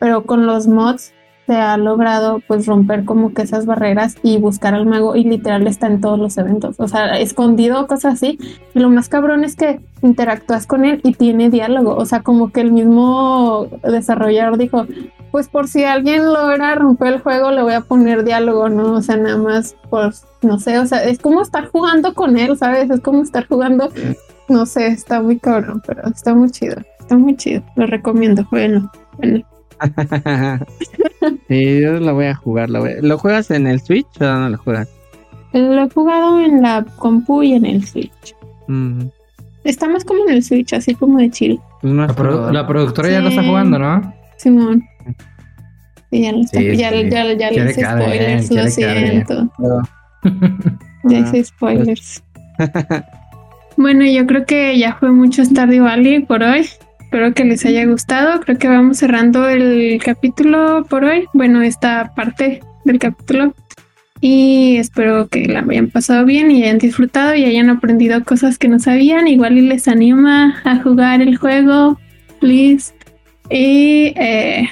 pero 0.00 0.24
con 0.24 0.44
los 0.44 0.66
mods 0.66 1.12
se 1.46 1.54
ha 1.54 1.76
logrado 1.76 2.40
pues 2.46 2.66
romper 2.66 3.04
como 3.04 3.34
que 3.34 3.42
esas 3.42 3.66
barreras 3.66 4.16
y 4.22 4.38
buscar 4.38 4.74
al 4.74 4.86
mago 4.86 5.14
y 5.14 5.24
literal 5.24 5.66
está 5.66 5.86
en 5.86 6.00
todos 6.00 6.18
los 6.18 6.36
eventos, 6.38 6.76
o 6.78 6.88
sea, 6.88 7.18
escondido, 7.18 7.86
cosas 7.86 8.14
así. 8.14 8.38
Y 8.74 8.78
lo 8.78 8.88
más 8.88 9.08
cabrón 9.08 9.44
es 9.44 9.56
que 9.56 9.80
interactúas 10.02 10.66
con 10.66 10.84
él 10.84 11.00
y 11.04 11.14
tiene 11.14 11.50
diálogo, 11.50 11.96
o 11.96 12.06
sea, 12.06 12.22
como 12.22 12.50
que 12.50 12.60
el 12.60 12.72
mismo 12.72 13.68
desarrollador 13.82 14.58
dijo, 14.58 14.86
pues 15.30 15.48
por 15.48 15.68
si 15.68 15.84
alguien 15.84 16.24
logra 16.32 16.74
romper 16.76 17.14
el 17.14 17.20
juego 17.20 17.50
le 17.50 17.62
voy 17.62 17.74
a 17.74 17.80
poner 17.80 18.24
diálogo, 18.24 18.68
¿no? 18.68 18.92
O 18.94 19.02
sea, 19.02 19.16
nada 19.16 19.36
más 19.36 19.76
pues 19.90 20.24
no 20.42 20.58
sé, 20.58 20.78
o 20.78 20.86
sea, 20.86 21.04
es 21.04 21.18
como 21.18 21.42
estar 21.42 21.68
jugando 21.68 22.14
con 22.14 22.38
él, 22.38 22.56
¿sabes? 22.56 22.90
Es 22.90 23.00
como 23.00 23.22
estar 23.22 23.46
jugando, 23.46 23.90
no 24.48 24.66
sé, 24.66 24.86
está 24.86 25.20
muy 25.20 25.38
cabrón, 25.38 25.82
pero 25.86 26.06
está 26.08 26.34
muy 26.34 26.50
chido, 26.50 26.76
está 27.00 27.16
muy 27.16 27.36
chido, 27.36 27.62
lo 27.76 27.86
recomiendo, 27.86 28.46
bueno, 28.50 28.90
bueno. 29.18 29.44
sí, 31.48 31.80
yo 31.80 32.00
la 32.00 32.12
voy 32.12 32.26
a 32.26 32.34
jugar. 32.34 32.70
¿Lo 32.70 33.18
juegas 33.18 33.50
en 33.50 33.66
el 33.66 33.80
Switch 33.80 34.06
o 34.20 34.24
no 34.24 34.48
lo 34.48 34.58
juegas? 34.58 34.88
Lo 35.52 35.84
he 35.84 35.90
jugado 35.90 36.40
en 36.40 36.62
la 36.62 36.84
compu 36.96 37.42
y 37.42 37.52
en 37.54 37.64
el 37.64 37.86
Switch. 37.86 38.34
Mm. 38.66 39.02
Está 39.64 39.88
más 39.88 40.04
como 40.04 40.28
en 40.28 40.34
el 40.34 40.42
Switch, 40.42 40.72
así 40.72 40.94
como 40.94 41.18
de 41.18 41.30
chill. 41.30 41.60
Pues 41.80 41.92
la, 41.92 42.66
productora 42.66 43.10
ya 43.10 43.20
lo 43.20 43.28
está 43.28 43.44
jugando, 43.44 43.78
¿no? 43.78 44.14
Simón. 44.36 44.82
Sí, 46.10 46.22
ya 46.22 46.32
lo 46.32 46.40
está. 46.40 46.60
ya, 46.60 46.90
ya, 46.90 47.32
ya, 47.36 47.50
le 47.50 47.70
hice 47.70 47.84
spoilers, 47.84 48.50
lo 48.50 48.66
siento. 48.68 49.52
ya 51.04 51.18
hice 51.18 51.44
spoilers. 51.44 52.22
bueno, 53.76 54.04
yo 54.04 54.26
creo 54.26 54.44
que 54.44 54.78
ya 54.78 54.94
fue 54.96 55.12
mucho 55.12 55.44
Stardew 55.44 55.84
Valley 55.84 56.20
por 56.20 56.42
hoy. 56.42 56.66
Espero 57.14 57.32
que 57.32 57.44
les 57.44 57.64
haya 57.64 57.86
gustado. 57.86 58.40
Creo 58.40 58.58
que 58.58 58.66
vamos 58.66 58.96
cerrando 58.96 59.48
el 59.48 60.02
capítulo 60.04 60.84
por 60.90 61.04
hoy. 61.04 61.28
Bueno, 61.32 61.62
esta 61.62 62.12
parte 62.12 62.60
del 62.84 62.98
capítulo. 62.98 63.54
Y 64.20 64.78
espero 64.78 65.28
que 65.28 65.46
la 65.46 65.60
hayan 65.60 65.90
pasado 65.90 66.24
bien 66.24 66.50
y 66.50 66.64
hayan 66.64 66.78
disfrutado 66.78 67.36
y 67.36 67.44
hayan 67.44 67.70
aprendido 67.70 68.24
cosas 68.24 68.58
que 68.58 68.66
no 68.66 68.80
sabían. 68.80 69.28
Igual 69.28 69.58
y 69.58 69.60
les 69.60 69.86
anima 69.86 70.60
a 70.64 70.82
jugar 70.82 71.22
el 71.22 71.36
juego, 71.36 72.00
please. 72.40 72.92
Y 73.48 74.12
eh, 74.16 74.70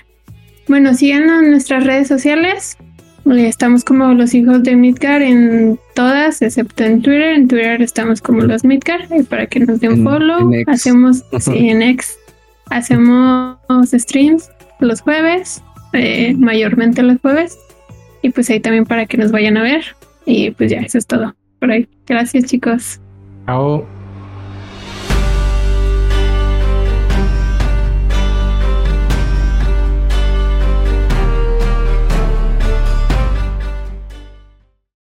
bueno, 0.67 0.95
síganos 0.95 1.45
en 1.45 1.53
nuestras 1.53 1.85
redes 1.87 2.09
sociales. 2.09 2.77
Estamos 3.25 3.85
como 3.85 4.15
los 4.15 4.35
hijos 4.35 4.65
de 4.65 4.75
Midgar 4.75 5.23
en 5.23 5.79
todas, 5.95 6.43
excepto 6.43 6.83
en 6.83 7.03
Twitter. 7.03 7.35
En 7.35 7.47
Twitter 7.47 7.81
estamos 7.83 8.21
como 8.21 8.41
los 8.41 8.65
Midgar, 8.65 9.03
eh, 9.13 9.23
para 9.23 9.47
que 9.47 9.61
nos 9.61 9.79
den 9.79 10.03
follow. 10.03 10.51
Hacemos 10.67 11.23
sí, 11.39 11.69
en 11.69 11.83
X 11.83 12.19
Hacemos 12.73 13.59
streams 13.93 14.51
los 14.81 15.03
jueves, 15.03 15.63
eh, 15.93 16.35
mayormente 16.35 17.03
los 17.03 17.19
jueves. 17.21 17.59
Y 18.23 18.31
pues 18.31 18.49
ahí 18.51 18.61
también 18.61 18.87
para 18.87 19.07
que 19.07 19.17
nos 19.17 19.31
vayan 19.31 19.57
a 19.57 19.63
ver. 19.63 19.85
Y 20.25 20.53
pues 20.53 20.71
ya, 20.71 20.81
eso 20.81 20.99
es 20.99 21.07
todo 21.07 21.35
por 21.59 21.71
ahí. 21.71 21.89
Gracias 22.07 22.45
chicos. 22.45 23.01
Chao. 23.47 23.87